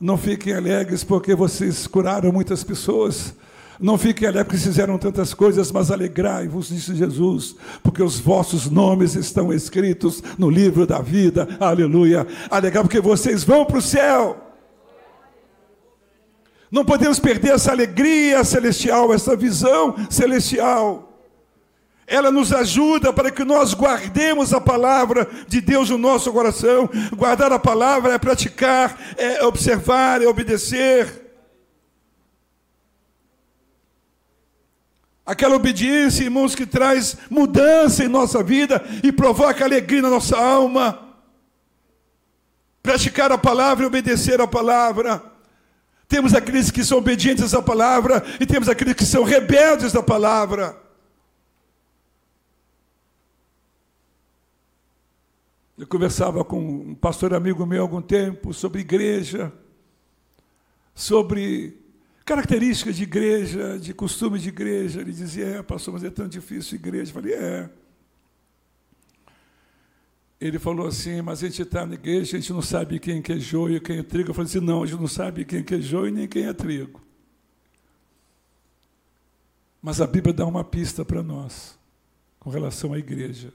Não 0.00 0.16
fiquem 0.16 0.54
alegres 0.54 1.02
porque 1.02 1.34
vocês 1.34 1.88
curaram 1.88 2.30
muitas 2.30 2.62
pessoas. 2.62 3.34
Não 3.78 3.98
fiquem 3.98 4.26
alegres 4.26 4.46
porque 4.46 4.68
fizeram 4.68 4.96
tantas 4.96 5.34
coisas, 5.34 5.70
mas 5.70 5.90
alegrai-vos, 5.90 6.68
disse 6.68 6.94
Jesus, 6.94 7.56
porque 7.82 8.02
os 8.02 8.18
vossos 8.18 8.70
nomes 8.70 9.14
estão 9.14 9.52
escritos 9.52 10.22
no 10.38 10.48
livro 10.48 10.86
da 10.86 11.00
vida. 11.00 11.46
Aleluia. 11.60 12.26
Alegrai 12.50 12.82
porque 12.82 13.00
vocês 13.00 13.44
vão 13.44 13.66
para 13.66 13.78
o 13.78 13.82
céu. 13.82 14.42
Não 16.70 16.84
podemos 16.84 17.18
perder 17.18 17.52
essa 17.52 17.70
alegria 17.70 18.42
celestial, 18.44 19.12
essa 19.12 19.36
visão 19.36 19.94
celestial. 20.10 21.02
ela 22.06 22.30
nos 22.30 22.52
ajuda 22.52 23.12
para 23.12 23.32
que 23.32 23.44
nós 23.44 23.74
guardemos 23.74 24.52
a 24.54 24.60
palavra 24.60 25.28
de 25.48 25.60
Deus 25.60 25.90
no 25.90 25.98
nosso 25.98 26.32
coração. 26.32 26.88
Guardar 27.16 27.52
a 27.52 27.58
palavra 27.58 28.12
é 28.14 28.18
praticar, 28.18 28.96
é 29.16 29.44
observar, 29.44 30.22
é 30.22 30.26
obedecer. 30.26 31.25
Aquela 35.26 35.56
obediência, 35.56 36.22
irmãos, 36.22 36.54
que 36.54 36.64
traz 36.64 37.16
mudança 37.28 38.04
em 38.04 38.08
nossa 38.08 38.44
vida 38.44 38.80
e 39.02 39.10
provoca 39.10 39.64
alegria 39.64 40.00
na 40.00 40.08
nossa 40.08 40.38
alma. 40.38 41.16
Praticar 42.80 43.32
a 43.32 43.36
palavra 43.36 43.82
e 43.82 43.88
obedecer 43.88 44.40
a 44.40 44.46
palavra. 44.46 45.20
Temos 46.06 46.32
aqueles 46.32 46.70
que 46.70 46.84
são 46.84 46.98
obedientes 46.98 47.52
à 47.52 47.60
palavra 47.60 48.24
e 48.38 48.46
temos 48.46 48.68
aqueles 48.68 48.94
que 48.94 49.04
são 49.04 49.24
rebeldes 49.24 49.96
à 49.96 50.02
palavra. 50.02 50.80
Eu 55.76 55.88
conversava 55.88 56.44
com 56.44 56.60
um 56.60 56.94
pastor 56.94 57.34
amigo 57.34 57.66
meu 57.66 57.80
há 57.80 57.82
algum 57.82 58.00
tempo 58.00 58.54
sobre 58.54 58.80
igreja, 58.80 59.52
sobre 60.94 61.84
características 62.26 62.96
de 62.96 63.04
igreja, 63.04 63.78
de 63.78 63.94
costume 63.94 64.38
de 64.38 64.48
igreja. 64.48 65.00
Ele 65.00 65.12
dizia: 65.12 65.46
É, 65.46 65.62
pastor, 65.62 65.94
mas 65.94 66.04
é 66.04 66.10
tão 66.10 66.28
difícil 66.28 66.74
igreja. 66.74 67.10
Eu 67.10 67.14
falei: 67.14 67.34
É. 67.34 67.70
Ele 70.38 70.58
falou 70.58 70.88
assim: 70.88 71.22
Mas 71.22 71.42
a 71.42 71.46
gente 71.46 71.62
está 71.62 71.86
na 71.86 71.94
igreja, 71.94 72.36
a 72.36 72.40
gente 72.40 72.52
não 72.52 72.60
sabe 72.60 72.98
quem 72.98 73.22
é 73.26 73.38
joio 73.38 73.76
e 73.76 73.80
quem 73.80 73.98
é 73.98 74.02
trigo. 74.02 74.30
Eu 74.30 74.34
falei 74.34 74.50
assim: 74.50 74.60
Não, 74.60 74.82
a 74.82 74.86
gente 74.86 75.00
não 75.00 75.08
sabe 75.08 75.44
quem 75.44 75.64
é 75.70 75.80
joio 75.80 76.12
nem 76.12 76.26
quem 76.26 76.46
é 76.46 76.52
trigo. 76.52 77.00
Mas 79.80 80.00
a 80.00 80.06
Bíblia 80.06 80.34
dá 80.34 80.44
uma 80.44 80.64
pista 80.64 81.04
para 81.04 81.22
nós 81.22 81.78
com 82.40 82.50
relação 82.50 82.92
à 82.92 82.98
igreja. 82.98 83.52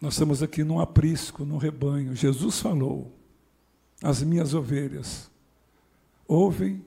Nós 0.00 0.14
estamos 0.14 0.42
aqui 0.42 0.64
num 0.64 0.80
aprisco, 0.80 1.44
num 1.44 1.58
rebanho. 1.58 2.16
Jesus 2.16 2.58
falou: 2.58 3.16
As 4.02 4.20
minhas 4.20 4.52
ovelhas 4.52 5.30
ouvem 6.28 6.84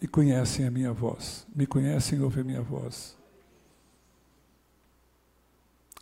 e 0.00 0.06
conhecem 0.06 0.66
a 0.66 0.70
minha 0.70 0.92
voz. 0.92 1.46
Me 1.54 1.66
conhecem 1.66 2.18
e 2.18 2.22
ouvem 2.22 2.42
a 2.42 2.44
minha 2.44 2.62
voz. 2.62 3.16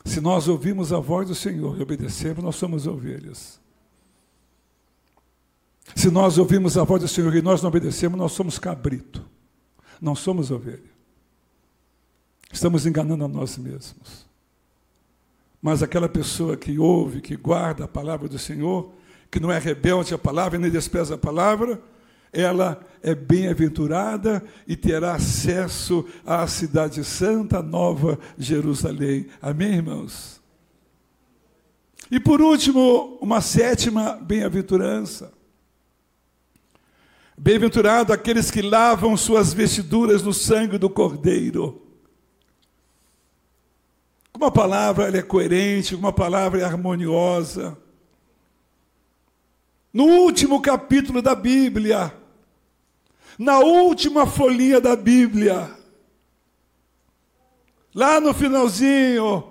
Se 0.04 0.20
nós 0.20 0.48
ouvimos 0.48 0.92
a 0.92 0.98
voz 0.98 1.28
do 1.28 1.34
Senhor 1.34 1.78
e 1.78 1.82
obedecemos, 1.82 2.42
nós 2.42 2.56
somos 2.56 2.86
ovelhas. 2.86 3.60
Se 5.94 6.10
nós 6.10 6.38
ouvimos 6.38 6.76
a 6.76 6.84
voz 6.84 7.02
do 7.02 7.08
Senhor 7.08 7.34
e 7.34 7.42
nós 7.42 7.62
não 7.62 7.68
obedecemos, 7.68 8.18
nós 8.18 8.32
somos 8.32 8.58
cabrito. 8.58 9.24
Não 10.00 10.14
somos 10.14 10.50
ovelha. 10.50 10.90
Estamos 12.52 12.86
enganando 12.86 13.24
a 13.24 13.28
nós 13.28 13.56
mesmos. 13.58 14.26
Mas 15.60 15.82
aquela 15.82 16.08
pessoa 16.08 16.56
que 16.56 16.78
ouve, 16.78 17.20
que 17.20 17.36
guarda 17.36 17.84
a 17.84 17.88
palavra 17.88 18.28
do 18.28 18.38
Senhor, 18.38 18.90
que 19.30 19.38
não 19.38 19.52
é 19.52 19.58
rebelde 19.58 20.14
à 20.14 20.18
palavra 20.18 20.58
nem 20.58 20.70
despreza 20.70 21.14
a 21.14 21.18
palavra, 21.18 21.80
ela 22.32 22.80
é 23.02 23.14
bem-aventurada 23.14 24.44
e 24.66 24.76
terá 24.76 25.14
acesso 25.14 26.06
à 26.24 26.46
cidade 26.46 27.02
santa, 27.04 27.62
Nova 27.62 28.18
Jerusalém. 28.38 29.26
Amém, 29.40 29.74
irmãos? 29.74 30.40
E 32.10 32.18
por 32.18 32.40
último, 32.40 33.18
uma 33.20 33.40
sétima 33.40 34.14
bem-aventurança. 34.14 35.32
Bem-aventurado 37.38 38.12
aqueles 38.12 38.50
que 38.50 38.60
lavam 38.60 39.16
suas 39.16 39.52
vestiduras 39.52 40.22
no 40.22 40.32
sangue 40.32 40.76
do 40.76 40.90
Cordeiro. 40.90 41.86
Uma 44.34 44.50
palavra 44.50 45.16
é 45.16 45.22
coerente, 45.22 45.94
uma 45.94 46.12
palavra 46.12 46.60
é 46.60 46.64
harmoniosa. 46.64 47.78
No 49.92 50.04
último 50.04 50.60
capítulo 50.60 51.20
da 51.20 51.34
Bíblia, 51.34 52.14
na 53.40 53.58
última 53.60 54.26
folhinha 54.26 54.78
da 54.78 54.94
Bíblia, 54.94 55.70
lá 57.94 58.20
no 58.20 58.34
finalzinho, 58.34 59.50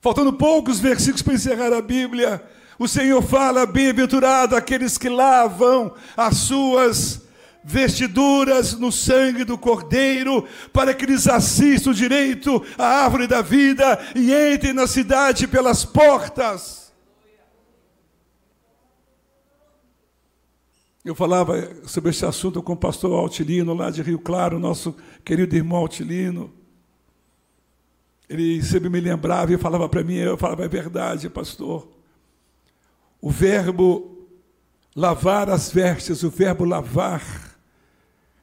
faltando 0.00 0.32
poucos 0.32 0.80
versículos 0.80 1.20
para 1.20 1.34
encerrar 1.34 1.74
a 1.74 1.82
Bíblia, 1.82 2.42
o 2.78 2.88
Senhor 2.88 3.20
fala: 3.20 3.66
Bem-aventurado 3.66 4.56
aqueles 4.56 4.96
que 4.96 5.10
lavam 5.10 5.94
as 6.16 6.38
suas 6.38 7.20
vestiduras 7.62 8.72
no 8.72 8.90
sangue 8.90 9.44
do 9.44 9.58
Cordeiro, 9.58 10.48
para 10.72 10.94
que 10.94 11.04
eles 11.04 11.28
assistam 11.28 11.92
direito 11.92 12.64
à 12.78 13.04
árvore 13.04 13.26
da 13.26 13.42
vida 13.42 14.00
e 14.16 14.32
entrem 14.32 14.72
na 14.72 14.86
cidade 14.86 15.46
pelas 15.46 15.84
portas. 15.84 16.87
Eu 21.08 21.14
falava 21.14 21.54
sobre 21.86 22.10
esse 22.10 22.26
assunto 22.26 22.62
com 22.62 22.74
o 22.74 22.76
pastor 22.76 23.18
Altilino, 23.18 23.72
lá 23.72 23.88
de 23.88 24.02
Rio 24.02 24.18
Claro, 24.18 24.58
nosso 24.58 24.94
querido 25.24 25.56
irmão 25.56 25.78
Altilino. 25.78 26.52
Ele 28.28 28.62
sempre 28.62 28.90
me 28.90 29.00
lembrava 29.00 29.50
e 29.50 29.56
falava 29.56 29.88
para 29.88 30.04
mim, 30.04 30.16
eu 30.16 30.36
falava, 30.36 30.66
é 30.66 30.68
verdade, 30.68 31.30
pastor. 31.30 31.88
O 33.22 33.30
verbo 33.30 34.28
lavar 34.94 35.48
as 35.48 35.72
vestes, 35.72 36.22
o 36.22 36.28
verbo 36.28 36.66
lavar, 36.66 37.56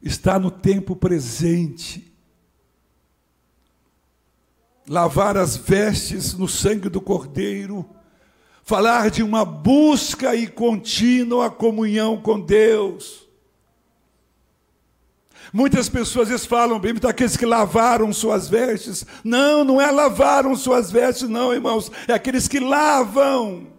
está 0.02 0.36
no 0.36 0.50
tempo 0.50 0.96
presente. 0.96 2.12
Lavar 4.88 5.36
as 5.36 5.56
vestes 5.56 6.34
no 6.34 6.48
sangue 6.48 6.88
do 6.88 7.00
Cordeiro, 7.00 7.88
falar 8.66 9.10
de 9.10 9.22
uma 9.22 9.44
busca 9.44 10.34
e 10.34 10.48
contínua 10.48 11.48
comunhão 11.48 12.20
com 12.20 12.38
Deus. 12.38 13.24
Muitas 15.52 15.88
pessoas 15.88 16.28
vezes 16.28 16.44
falam, 16.44 16.80
bem, 16.80 16.92
daqueles 16.92 17.36
que 17.36 17.46
lavaram 17.46 18.12
suas 18.12 18.48
vestes. 18.48 19.06
Não, 19.22 19.62
não 19.62 19.80
é 19.80 19.90
lavaram 19.90 20.54
suas 20.56 20.90
vestes, 20.90 21.28
não, 21.28 21.54
irmãos. 21.54 21.90
É 22.08 22.12
aqueles 22.12 22.48
que 22.48 22.58
lavam 22.60 23.74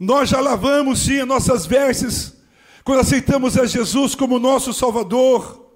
Nós 0.00 0.30
já 0.30 0.40
lavamos 0.40 1.00
sim 1.00 1.20
as 1.20 1.28
nossas 1.28 1.66
vestes 1.66 2.34
quando 2.82 3.00
aceitamos 3.00 3.58
a 3.58 3.66
Jesus 3.66 4.14
como 4.14 4.38
nosso 4.38 4.72
Salvador. 4.72 5.70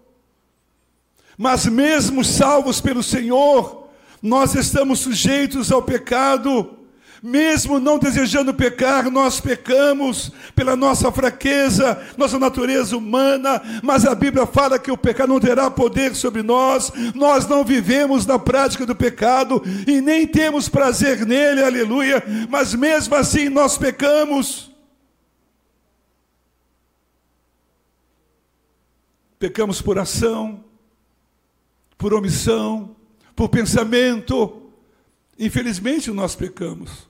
Mas 1.37 1.67
mesmo 1.67 2.25
salvos 2.25 2.81
pelo 2.81 3.03
Senhor, 3.03 3.84
nós 4.25 4.55
estamos 4.55 5.01
sujeitos 5.01 5.71
ao 5.71 5.83
pecado. 5.83 6.79
Mesmo 7.23 7.79
não 7.79 7.99
desejando 7.99 8.53
pecar, 8.55 9.11
nós 9.11 9.39
pecamos 9.41 10.33
pela 10.55 10.75
nossa 10.77 11.11
fraqueza, 11.13 12.03
nossa 12.19 12.39
natureza 12.39 12.97
humana, 12.97 13.63
mas 13.83 14.05
a 14.05 14.15
Bíblia 14.15 14.47
fala 14.47 14.79
que 14.79 14.91
o 14.91 14.97
pecado 14.97 15.29
não 15.31 15.41
terá 15.41 15.71
poder 15.71 16.15
sobre 16.15 16.43
nós, 16.43 16.93
nós 17.15 17.47
não 17.47 17.65
vivemos 17.65 18.27
na 18.27 18.39
prática 18.39 18.85
do 18.85 18.95
pecado 18.95 19.63
e 19.87 20.03
nem 20.03 20.27
temos 20.27 20.69
prazer 20.69 21.25
nele, 21.25 21.63
aleluia, 21.63 22.23
mas 22.51 22.75
mesmo 22.75 23.15
assim 23.15 23.49
nós 23.49 23.79
pecamos. 23.79 24.71
Pecamos 29.39 29.81
por 29.81 29.99
ação, 29.99 30.63
por 31.97 32.13
omissão, 32.13 32.94
por 33.35 33.49
pensamento. 33.49 34.63
Infelizmente 35.39 36.11
nós 36.11 36.35
pecamos. 36.35 37.09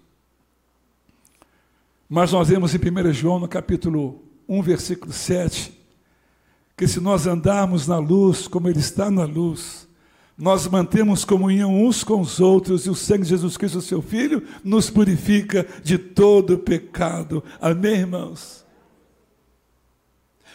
Mas 2.08 2.32
nós 2.32 2.48
vemos 2.48 2.74
em 2.74 2.78
1 2.78 3.12
João, 3.12 3.38
no 3.38 3.48
capítulo 3.48 4.22
1, 4.48 4.62
versículo 4.62 5.12
7, 5.12 5.72
que 6.76 6.86
se 6.86 7.00
nós 7.00 7.26
andarmos 7.26 7.86
na 7.86 7.98
luz, 7.98 8.46
como 8.46 8.68
Ele 8.68 8.78
está 8.78 9.10
na 9.10 9.24
luz, 9.24 9.88
nós 10.36 10.66
mantemos 10.66 11.24
comunhão 11.24 11.84
uns 11.84 12.02
com 12.02 12.20
os 12.20 12.40
outros 12.40 12.86
e 12.86 12.90
o 12.90 12.94
sangue 12.94 13.22
de 13.22 13.30
Jesus 13.30 13.56
Cristo, 13.56 13.80
seu 13.80 14.02
Filho, 14.02 14.42
nos 14.64 14.90
purifica 14.90 15.66
de 15.82 15.96
todo 15.96 16.58
pecado. 16.58 17.42
Amém, 17.60 18.00
irmãos? 18.00 18.63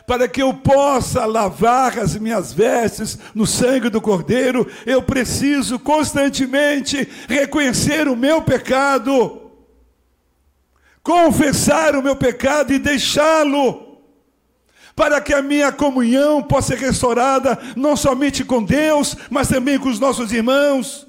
Para 0.08 0.28
que 0.28 0.42
eu 0.42 0.54
possa 0.54 1.26
lavar 1.26 2.00
as 2.00 2.16
minhas 2.16 2.52
vestes 2.52 3.18
no 3.36 3.46
sangue 3.46 3.90
do 3.90 4.02
Cordeiro, 4.02 4.68
eu 4.86 5.02
preciso 5.04 5.78
constantemente 5.78 7.08
reconhecer 7.28 8.08
o 8.08 8.16
meu 8.16 8.42
pecado 8.42 9.50
confessar 11.10 11.96
o 11.96 12.04
meu 12.04 12.16
pecado 12.16 12.72
e 12.72 12.78
deixá-lo, 12.78 13.98
para 14.96 15.20
que 15.20 15.34
a 15.34 15.42
minha 15.42 15.72
comunhão 15.72 16.44
possa 16.44 16.78
ser 16.78 16.86
restaurada, 16.86 17.58
não 17.76 17.96
somente 17.96 18.46
com 18.46 18.64
Deus, 18.64 19.18
mas 19.28 19.48
também 19.48 19.80
com 19.80 19.90
os 19.90 20.00
nossos 20.00 20.32
irmãos. 20.32 21.09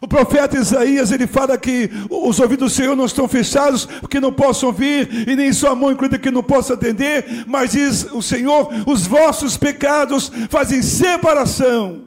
O 0.00 0.08
profeta 0.08 0.58
Isaías, 0.58 1.12
ele 1.12 1.26
fala 1.26 1.56
que 1.56 1.88
os 2.10 2.38
ouvidos 2.38 2.72
do 2.72 2.74
Senhor 2.74 2.94
não 2.94 3.06
estão 3.06 3.26
fechados, 3.26 3.86
porque 3.86 4.20
não 4.20 4.32
possam 4.32 4.68
ouvir, 4.68 5.28
e 5.28 5.34
nem 5.34 5.52
sua 5.52 5.74
mão 5.74 5.92
incluída 5.92 6.18
que 6.18 6.30
não 6.30 6.42
possa 6.42 6.74
atender, 6.74 7.44
mas 7.46 7.72
diz 7.72 8.04
o 8.12 8.20
Senhor, 8.20 8.68
os 8.86 9.06
vossos 9.06 9.56
pecados 9.56 10.30
fazem 10.50 10.82
separação 10.82 12.04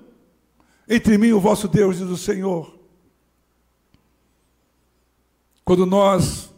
entre 0.88 1.18
mim 1.18 1.28
e 1.28 1.34
o 1.34 1.40
vosso 1.40 1.68
Deus, 1.68 1.98
diz 1.98 2.08
o 2.08 2.18
Senhor. 2.18 2.78
Quando 5.66 5.86
nós 5.86 6.50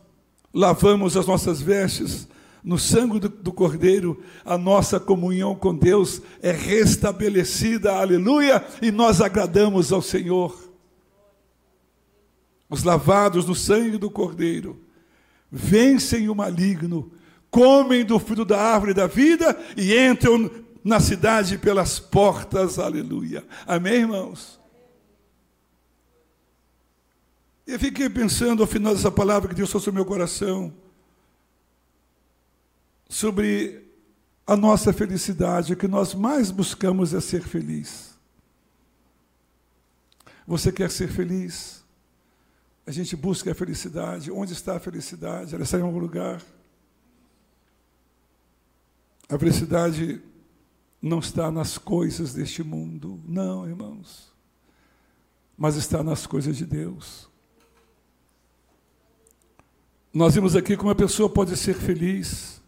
lavamos 0.53 1.17
as 1.17 1.25
nossas 1.25 1.59
vestes 1.59 2.27
no 2.63 2.77
sangue 2.77 3.19
do, 3.19 3.29
do, 3.29 3.51
Cordeiro, 3.51 4.21
a 4.45 4.57
nossa 4.57 4.99
comunhão 4.99 5.55
com 5.55 5.73
Deus 5.73 6.21
é 6.41 6.51
restabelecida, 6.51 7.93
aleluia, 7.93 8.63
e 8.81 8.91
nós 8.91 9.21
agradamos 9.21 9.91
ao 9.91 10.01
Senhor. 10.01 10.68
Os 12.69 12.83
lavados 12.83 13.45
no 13.45 13.55
sangue 13.55 13.97
do 13.97 14.11
Cordeiro 14.11 14.79
vencem 15.51 16.29
o 16.29 16.35
maligno, 16.35 17.11
comem 17.49 18.05
do 18.05 18.19
fruto 18.19 18.45
da 18.45 18.61
árvore 18.61 18.93
da 18.93 19.07
vida 19.07 19.57
e 19.75 19.97
entram 19.97 20.49
na 20.83 20.99
cidade 20.99 21.57
pelas 21.57 21.99
portas, 21.99 22.77
aleluia. 22.77 23.43
Amém, 23.65 24.01
irmãos? 24.01 24.59
Eu 27.65 27.79
fiquei 27.79 28.09
pensando 28.09 28.61
ao 28.61 28.67
final 28.67 28.93
dessa 28.93 29.11
palavra 29.11 29.49
que 29.49 29.55
Deus 29.55 29.69
trouxe 29.69 29.89
ao 29.89 29.95
meu 29.95 30.05
coração 30.05 30.73
sobre 33.07 33.87
a 34.45 34.55
nossa 34.55 34.91
felicidade, 34.91 35.73
o 35.73 35.77
que 35.77 35.87
nós 35.87 36.15
mais 36.15 36.49
buscamos 36.49 37.13
é 37.13 37.21
ser 37.21 37.43
feliz. 37.43 38.17
Você 40.47 40.71
quer 40.71 40.89
ser 40.89 41.07
feliz? 41.07 41.78
A 42.85 42.91
gente 42.91 43.15
busca 43.15 43.51
a 43.51 43.55
felicidade. 43.55 44.31
Onde 44.31 44.53
está 44.53 44.77
a 44.77 44.79
felicidade? 44.79 45.53
Ela 45.53 45.63
está 45.63 45.77
em 45.77 45.83
algum 45.83 45.99
lugar. 45.99 46.41
A 49.29 49.37
felicidade 49.37 50.21
não 51.01 51.19
está 51.19 51.51
nas 51.51 51.77
coisas 51.77 52.33
deste 52.33 52.63
mundo, 52.63 53.21
não, 53.25 53.67
irmãos, 53.67 54.33
mas 55.57 55.75
está 55.75 56.03
nas 56.03 56.25
coisas 56.25 56.57
de 56.57 56.65
Deus. 56.65 57.29
Nós 60.11 60.33
vimos 60.33 60.55
aqui 60.55 60.75
como 60.75 60.89
a 60.89 60.95
pessoa 60.95 61.29
pode 61.29 61.55
ser 61.55 61.75
feliz, 61.75 62.59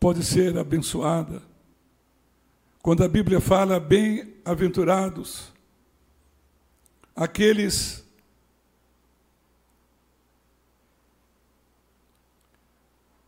pode 0.00 0.24
ser 0.24 0.58
abençoada. 0.58 1.42
Quando 2.82 3.04
a 3.04 3.08
Bíblia 3.08 3.40
fala 3.40 3.78
bem-aventurados, 3.78 5.52
aqueles 7.14 8.04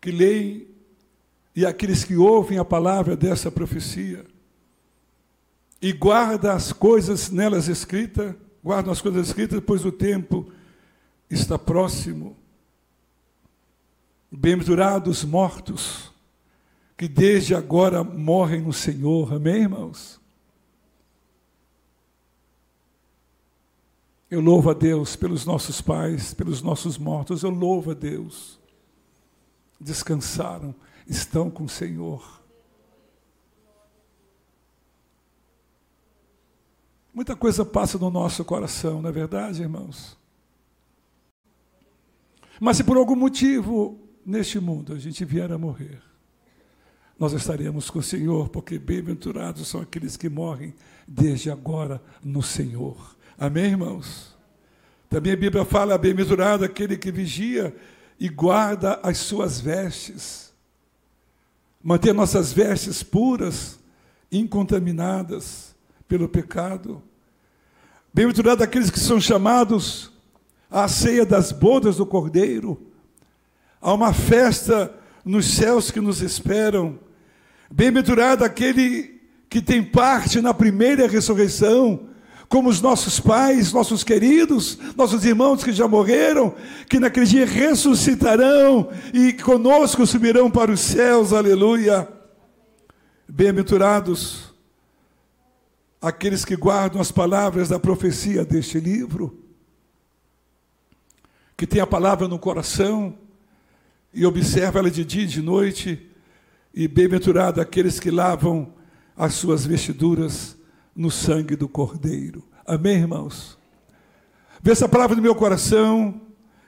que 0.03 0.11
leem 0.11 0.67
e 1.55 1.65
aqueles 1.65 2.03
que 2.03 2.17
ouvem 2.17 2.59
a 2.59 2.65
palavra 2.65 3.17
dessa 3.17 3.53
profecia 3.53 4.27
e 5.81 5.93
guardam 5.93 6.51
as 6.51 6.73
coisas 6.73 7.31
nelas 7.31 7.69
escritas, 7.69 8.35
guardam 8.63 8.93
as 8.93 9.01
coisas 9.01 9.29
escritas, 9.29 9.63
pois 9.65 9.85
o 9.85 9.93
tempo 9.93 10.51
está 11.31 11.57
próximo. 11.57 12.37
Bem-aventurados 14.31 15.25
mortos, 15.25 16.11
que 16.97 17.07
desde 17.07 17.55
agora 17.55 18.03
morrem 18.03 18.63
no 18.63 18.73
Senhor. 18.73 19.35
Amém, 19.35 19.63
irmãos? 19.63 20.21
Eu 24.29 24.41
louvo 24.41 24.71
a 24.71 24.75
Deus 24.75 25.15
pelos 25.15 25.45
nossos 25.45 25.81
pais, 25.81 26.35
pelos 26.35 26.61
nossos 26.61 26.99
mortos, 26.99 27.45
eu 27.45 27.51
louvo 27.51 27.93
a 27.93 27.95
Deus. 27.95 28.62
Descansaram 29.83 30.74
estão 31.07 31.51
com 31.51 31.64
o 31.64 31.68
Senhor. 31.68 32.41
Muita 37.12 37.37
coisa 37.37 37.64
passa 37.64 37.99
no 37.99 38.11
nosso 38.11 38.45
coração, 38.45 39.03
não 39.03 39.11
é 39.11 39.12
verdade, 39.12 39.61
irmãos? 39.61 40.16
Mas 42.59 42.76
se 42.76 42.85
por 42.85 42.97
algum 42.97 43.16
motivo 43.16 43.99
neste 44.24 44.59
mundo 44.61 44.95
a 44.95 44.99
gente 44.99 45.24
vier 45.24 45.51
a 45.53 45.59
morrer, 45.59 46.01
nós 47.18 47.33
estaremos 47.33 47.91
com 47.91 47.99
o 47.99 48.03
Senhor, 48.03 48.49
porque 48.49 48.78
bem-aventurados 48.78 49.68
são 49.68 49.80
aqueles 49.80 50.16
que 50.16 50.28
morrem 50.28 50.74
desde 51.07 51.51
agora 51.51 52.03
no 52.22 52.43
Senhor. 52.43 53.16
Amém, 53.37 53.66
irmãos? 53.66 54.37
Também 55.11 55.33
a 55.33 55.37
Bíblia 55.37 55.64
fala: 55.64 55.99
bem-aventurado 55.99 56.64
aquele 56.64 56.97
que 56.97 57.12
vigia 57.12 57.76
e 58.23 58.29
guarda 58.29 59.01
as 59.03 59.18
suas 59.18 59.61
vestes 59.61 60.53
manter 61.83 62.14
nossas 62.14 62.53
vestes 62.53 63.03
puras, 63.03 63.81
incontaminadas 64.31 65.75
pelo 66.07 66.29
pecado. 66.29 67.03
Bem-aventurado 68.14 68.62
aqueles 68.62 68.91
que 68.91 69.01
são 69.01 69.20
chamados 69.20 70.12
à 70.70 70.87
ceia 70.87 71.27
das 71.27 71.51
bodas 71.51 71.97
do 71.97 72.07
Cordeiro, 72.07 72.81
a 73.81 73.93
uma 73.93 74.14
festa 74.14 74.95
nos 75.25 75.57
céus 75.57 75.91
que 75.91 76.01
nos 76.01 76.23
esperam. 76.23 77.01
Bem-aventurado 77.68 78.45
aquele 78.45 79.20
que 79.51 79.61
tem 79.61 79.83
parte 79.83 80.41
na 80.41 80.55
primeira 80.55 81.09
ressurreição, 81.09 82.09
como 82.53 82.69
os 82.69 82.83
nossos 82.83 83.19
pais, 83.19 83.73
nossos 83.73 84.05
queridos, 84.05 84.77
nossos 84.95 85.25
irmãos 85.25 85.65
que 85.65 85.73
já 85.73 85.89
morreram, 85.89 86.55
que 86.87 87.01
naquele 87.01 87.25
dia 87.25 87.47
ressuscitarão 87.47 88.91
e 89.15 89.33
conosco 89.33 90.07
subirão 90.07 90.51
para 90.51 90.71
os 90.71 90.81
céus, 90.81 91.33
aleluia. 91.33 92.07
Bem-aventurados 93.27 94.53
aqueles 95.99 96.45
que 96.45 96.55
guardam 96.55 97.01
as 97.01 97.11
palavras 97.11 97.71
da 97.71 97.81
profecia 97.81 98.45
deste 98.45 98.79
livro, 98.79 99.43
que 101.57 101.67
tem 101.67 101.81
a 101.81 101.87
palavra 101.87 102.29
no 102.29 102.39
coração 102.39 103.15
e 104.13 104.27
observa 104.27 104.79
ela 104.79 104.91
de 104.91 105.07
dia 105.07 105.23
e 105.23 105.27
de 105.27 105.41
noite, 105.41 106.07
e 106.75 106.87
bem-aventurado 106.87 107.63
aqueles 107.63 107.99
que 107.99 108.11
lavam 108.11 108.75
as 109.17 109.33
suas 109.33 109.65
vestiduras 109.65 110.61
no 110.95 111.11
sangue 111.11 111.57
do 111.57 111.68
Cordeiro. 111.68 112.45
Amém, 112.66 112.97
irmãos? 112.97 113.59
Vê 114.62 114.72
essa 114.72 114.88
palavra 114.88 115.16
no 115.16 115.22
meu 115.22 115.34
coração, 115.34 116.20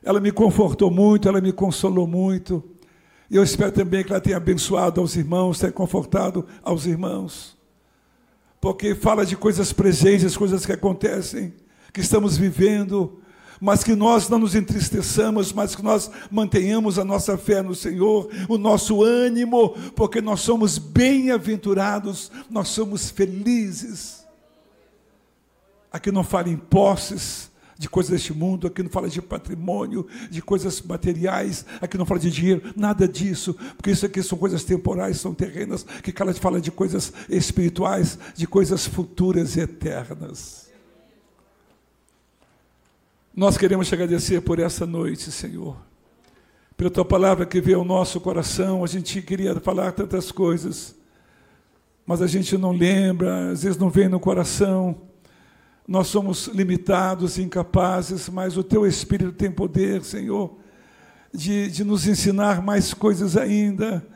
ela 0.03 0.21
me 0.21 0.33
confortou 0.33 0.91
muito, 0.91 1.29
ela 1.29 1.41
me 1.41 1.53
consolou 1.53 2.07
muito. 2.07 2.63
E 3.31 3.37
eu 3.37 3.43
espero 3.43 3.73
também 3.73 4.05
que 4.05 4.11
ela 4.11 4.21
tenha 4.21 4.37
abençoado 4.37 5.01
aos 5.01 5.17
irmãos, 5.17 5.59
tenha 5.59 5.73
confortado 5.73 6.47
aos 6.63 6.87
irmãos. 6.87 7.57
Porque 8.61 8.95
fala 8.95 9.25
de 9.25 9.37
coisas 9.37 9.73
presentes, 9.73 10.37
coisas 10.37 10.65
que 10.65 10.73
acontecem, 10.73 11.55
que 11.93 12.01
estamos 12.01 12.37
vivendo, 12.37 13.21
mas 13.65 13.83
que 13.83 13.95
nós 13.95 14.29
não 14.29 14.41
nos 14.41 14.55
entristeçamos, 14.55 15.51
mas 15.51 15.75
que 15.75 15.83
nós 15.83 16.11
mantenhamos 16.31 16.99
a 16.99 17.05
nossa 17.05 17.39
fé 17.39 17.63
no 17.63 17.75
Senhor, 17.75 18.29
o 18.47 18.59
nosso 18.59 19.03
ânimo, 19.03 19.71
porque 19.97 20.21
nós 20.21 20.41
somos 20.41 20.77
bem-aventurados, 20.77 22.31
nós 22.51 22.69
somos 22.69 23.09
felizes. 23.09 24.23
Aqui 25.91 26.13
não 26.13 26.23
fala 26.23 26.51
em 26.51 26.59
posses, 26.59 27.51
de 27.79 27.89
coisas 27.89 28.13
deste 28.13 28.35
mundo, 28.35 28.67
aqui 28.67 28.83
não 28.83 28.91
fala 28.91 29.09
de 29.09 29.23
patrimônio, 29.23 30.07
de 30.31 30.43
coisas 30.43 30.83
materiais, 30.83 31.65
aqui 31.81 31.97
não 31.97 32.05
fala 32.05 32.21
de 32.21 32.31
dinheiro, 32.31 32.71
nada 32.77 33.09
disso, 33.09 33.57
porque 33.79 33.93
isso 33.93 34.05
aqui 34.05 34.23
são 34.23 34.37
coisas 34.37 34.63
temporais, 34.63 35.19
são 35.19 35.33
terrenas, 35.33 35.87
que 36.03 36.13
ela 36.21 36.35
fala 36.35 36.61
de 36.61 36.71
coisas 36.71 37.15
espirituais, 37.31 38.19
de 38.35 38.47
coisas 38.47 38.87
futuras 38.87 39.57
e 39.57 39.61
eternas. 39.61 40.65
Nós 43.37 43.59
queremos 43.59 43.89
te 43.89 43.95
agradecer 43.95 44.41
por 44.43 44.61
essa 44.61 44.87
noite, 44.87 45.33
Senhor. 45.33 45.77
Pela 46.77 46.89
tua 46.89 47.05
palavra 47.05 47.45
que 47.45 47.61
veio 47.61 47.81
ao 47.81 47.85
nosso 47.85 48.21
coração, 48.21 48.85
a 48.85 48.87
gente 48.87 49.21
queria 49.21 49.59
falar 49.59 49.91
tantas 49.91 50.31
coisas, 50.31 50.95
mas 52.07 52.23
a 52.23 52.29
gente 52.29 52.57
não 52.57 52.71
lembra, 52.71 53.51
às 53.51 53.65
vezes 53.65 53.77
não 53.77 53.91
vem 53.91 54.09
no 54.09 54.21
coração. 54.21 55.03
Nós 55.87 56.07
somos 56.07 56.47
limitados, 56.47 57.37
incapazes, 57.37 58.29
mas 58.29 58.57
o 58.57 58.63
teu 58.63 58.87
Espírito 58.87 59.33
tem 59.33 59.51
poder, 59.51 60.05
Senhor, 60.05 60.57
de, 61.33 61.69
de 61.73 61.83
nos 61.83 62.07
ensinar 62.07 62.63
mais 62.63 62.95
coisas 62.95 63.37
ainda. 63.37 64.07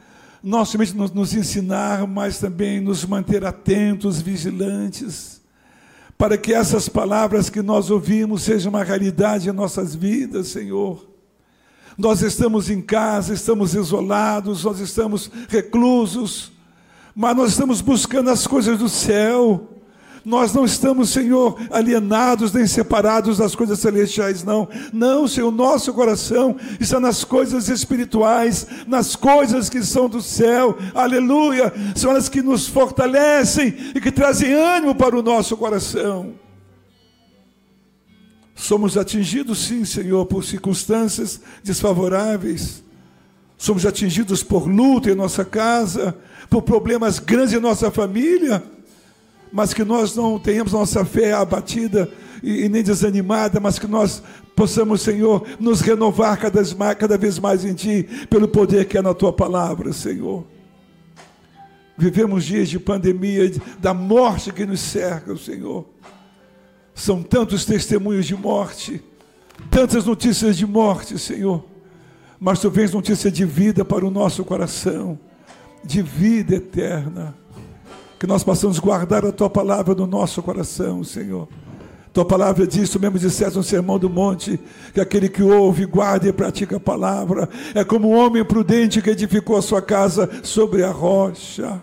Não 0.41 0.65
somente 0.65 0.97
nos, 0.97 1.11
nos 1.11 1.35
ensinar, 1.35 2.07
mas 2.07 2.39
também 2.39 2.81
nos 2.81 3.05
manter 3.05 3.45
atentos, 3.45 4.21
vigilantes 4.21 5.38
para 6.19 6.37
que 6.37 6.53
essas 6.53 6.89
palavras 6.89 7.49
que 7.49 7.63
nós 7.63 7.91
ouvimos 7.91 8.43
sejam 8.43 8.71
uma 8.71 8.83
realidade 8.83 9.49
em 9.49 9.53
nossas 9.53 9.95
vidas, 9.95 10.49
Senhor. 10.49 11.09
Nós 11.97 12.23
estamos 12.23 12.69
em 12.69 12.83
casa, 12.83 13.33
estamos 13.33 13.73
isolados, 13.75 14.65
nós 14.65 14.81
estamos 14.81 15.31
reclusos, 15.49 16.53
mas 17.15 17.37
nós 17.37 17.51
estamos 17.53 17.81
buscando 17.81 18.31
as 18.31 18.47
coisas 18.49 18.79
do 18.79 18.89
céu. 18.89 19.78
Nós 20.29 20.53
não 20.53 20.67
estamos, 20.67 21.09
Senhor, 21.09 21.59
alienados 21.71 22.53
nem 22.53 22.67
separados 22.67 23.39
das 23.39 23.55
coisas 23.55 23.79
celestiais, 23.79 24.45
não. 24.45 24.69
Não, 24.93 25.27
Senhor, 25.27 25.51
nosso 25.51 25.91
coração 25.95 26.55
está 26.79 27.01
nas 27.01 27.25
coisas 27.25 27.71
espirituais, 27.71 28.67
nas 28.87 29.17
coisas 29.17 29.71
que 29.71 29.83
são 29.83 30.07
do 30.07 30.21
céu. 30.21 30.77
Aleluia! 30.95 31.73
São 31.97 32.11
elas 32.11 32.29
que 32.29 32.43
nos 32.43 32.69
fortalecem 32.69 33.75
e 33.95 34.03
que 34.03 34.13
trazem 34.13 34.53
ânimo 34.53 34.95
para 34.95 35.19
o 35.19 35.23
nosso 35.23 35.57
coração. 35.57 36.35
Somos 38.55 38.99
atingidos, 38.99 39.65
sim, 39.65 39.83
Senhor, 39.87 40.27
por 40.27 40.45
circunstâncias 40.45 41.41
desfavoráveis. 41.65 42.85
Somos 43.57 43.87
atingidos 43.87 44.43
por 44.43 44.69
luta 44.69 45.11
em 45.11 45.15
nossa 45.15 45.43
casa, 45.43 46.15
por 46.51 46.61
problemas 46.61 47.19
grandes 47.19 47.55
em 47.55 47.61
nossa 47.61 47.91
família 47.91 48.63
mas 49.53 49.73
que 49.73 49.85
nós 49.85 50.15
não 50.15 50.39
tenhamos 50.39 50.73
nossa 50.73 51.05
fé 51.05 51.33
abatida 51.33 52.11
e, 52.43 52.65
e 52.65 52.69
nem 52.69 52.83
desanimada, 52.83 53.61
mas 53.61 53.79
que 53.79 53.87
nós 53.87 54.23
possamos, 54.55 55.03
Senhor, 55.03 55.47
nos 55.59 55.81
renovar 55.81 56.37
cada 56.39 56.61
vez, 56.61 56.75
mais, 56.75 56.99
cada 56.99 57.17
vez 57.17 57.39
mais 57.39 57.65
em 57.65 57.75
Ti, 57.75 58.09
pelo 58.29 58.49
poder 58.49 58.87
que 58.87 58.99
é 58.99 59.03
na 59.03 59.15
Tua 59.15 59.33
palavra, 59.33 59.93
Senhor. 59.93 60.45
Vivemos 61.97 62.45
dias 62.45 62.69
de 62.69 62.79
pandemia, 62.79 63.51
da 63.81 63.93
morte 63.93 64.53
que 64.53 64.65
nos 64.65 64.81
cerca, 64.81 65.37
Senhor. 65.37 65.85
São 66.95 67.23
tantos 67.23 67.65
testemunhos 67.65 68.27
de 68.27 68.37
morte, 68.37 69.03
tantas 69.71 70.05
notícias 70.05 70.57
de 70.57 70.67
morte, 70.67 71.19
Senhor. 71.19 71.65
Mas 72.39 72.61
Tu 72.61 72.71
vens 72.71 72.93
notícia 72.93 73.31
de 73.31 73.45
vida 73.45 73.85
para 73.85 74.07
o 74.07 74.11
nosso 74.11 74.45
coração, 74.45 75.19
de 75.85 76.03
vida 76.03 76.57
eterna 76.57 77.35
que 78.19 78.27
nós 78.27 78.43
possamos 78.43 78.79
guardar 78.79 79.25
a 79.25 79.33
tua 79.33 79.49
palavra 79.49 79.95
no 79.95 80.07
nosso 80.07 80.43
coração, 80.43 81.05
Senhor. 81.05 81.49
Tua 82.13 82.25
palavra 82.25 82.67
diz, 82.67 82.91
tu 82.91 82.99
mesmo 82.99 83.19
disseste 83.19 83.57
no 83.57 83.63
Sermão 83.63 83.99
do 83.99 84.11
Monte, 84.11 84.59
que 84.93 85.01
aquele 85.01 85.29
que 85.29 85.43
ouve, 85.43 85.87
guarda 85.87 86.27
e 86.27 86.33
pratica 86.33 86.77
a 86.77 86.81
palavra, 86.81 87.49
é 87.75 87.85
como 87.85 88.11
um 88.11 88.17
homem 88.17 88.45
prudente 88.45 89.01
que 89.01 89.11
edificou 89.11 89.57
a 89.57 89.63
sua 89.63 89.81
casa 89.81 90.29
sobre 90.43 90.83
a 90.83 90.91
rocha. 90.91 91.81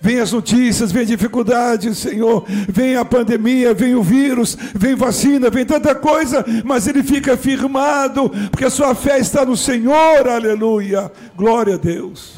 Vem 0.00 0.18
as 0.18 0.32
notícias, 0.32 0.92
vem 0.92 1.02
a 1.02 1.06
dificuldade, 1.06 1.94
Senhor, 1.94 2.44
vem 2.68 2.96
a 2.96 3.04
pandemia, 3.04 3.72
vem 3.72 3.94
o 3.94 4.02
vírus, 4.02 4.56
vem 4.74 4.94
vacina, 4.94 5.50
vem 5.50 5.64
tanta 5.64 5.94
coisa, 5.94 6.44
mas 6.64 6.86
ele 6.86 7.02
fica 7.02 7.36
firmado, 7.36 8.30
porque 8.50 8.64
a 8.64 8.70
sua 8.70 8.94
fé 8.94 9.18
está 9.18 9.44
no 9.44 9.56
Senhor, 9.56 10.28
aleluia. 10.28 11.10
Glória 11.36 11.74
a 11.74 11.78
Deus. 11.78 12.35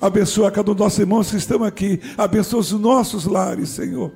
Abençoa 0.00 0.50
cada 0.50 0.70
um 0.70 0.74
dos 0.74 0.84
nossos 0.84 0.98
irmãos 0.98 1.30
que 1.30 1.36
estão 1.36 1.64
aqui. 1.64 2.00
Abençoa 2.16 2.60
os 2.60 2.72
nossos 2.72 3.26
lares, 3.26 3.70
Senhor. 3.70 4.12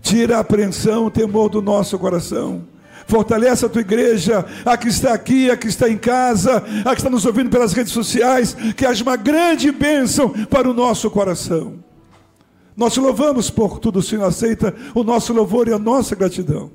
Tira 0.00 0.36
a 0.36 0.40
apreensão, 0.40 1.06
o 1.06 1.10
temor 1.10 1.48
do 1.48 1.60
nosso 1.60 1.98
coração. 1.98 2.64
Fortalece 3.06 3.64
a 3.64 3.68
tua 3.68 3.80
igreja, 3.80 4.44
a 4.64 4.76
que 4.76 4.88
está 4.88 5.14
aqui, 5.14 5.50
a 5.50 5.56
que 5.56 5.66
está 5.66 5.88
em 5.88 5.96
casa, 5.96 6.62
a 6.84 6.90
que 6.90 7.00
está 7.00 7.10
nos 7.10 7.24
ouvindo 7.24 7.50
pelas 7.50 7.72
redes 7.72 7.92
sociais. 7.92 8.54
Que 8.76 8.86
haja 8.86 9.02
uma 9.02 9.16
grande 9.16 9.72
bênção 9.72 10.30
para 10.46 10.70
o 10.70 10.74
nosso 10.74 11.10
coração. 11.10 11.82
Nós 12.76 12.92
te 12.92 13.00
louvamos 13.00 13.50
por 13.50 13.80
tudo, 13.80 14.00
Senhor. 14.02 14.24
Aceita 14.24 14.74
o 14.94 15.02
nosso 15.02 15.32
louvor 15.32 15.66
e 15.66 15.72
a 15.72 15.78
nossa 15.78 16.14
gratidão. 16.14 16.70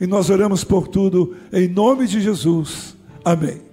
E 0.00 0.06
nós 0.06 0.30
oramos 0.30 0.64
por 0.64 0.88
tudo 0.88 1.36
em 1.52 1.68
nome 1.68 2.06
de 2.06 2.20
Jesus. 2.20 2.96
Amém. 3.24 3.67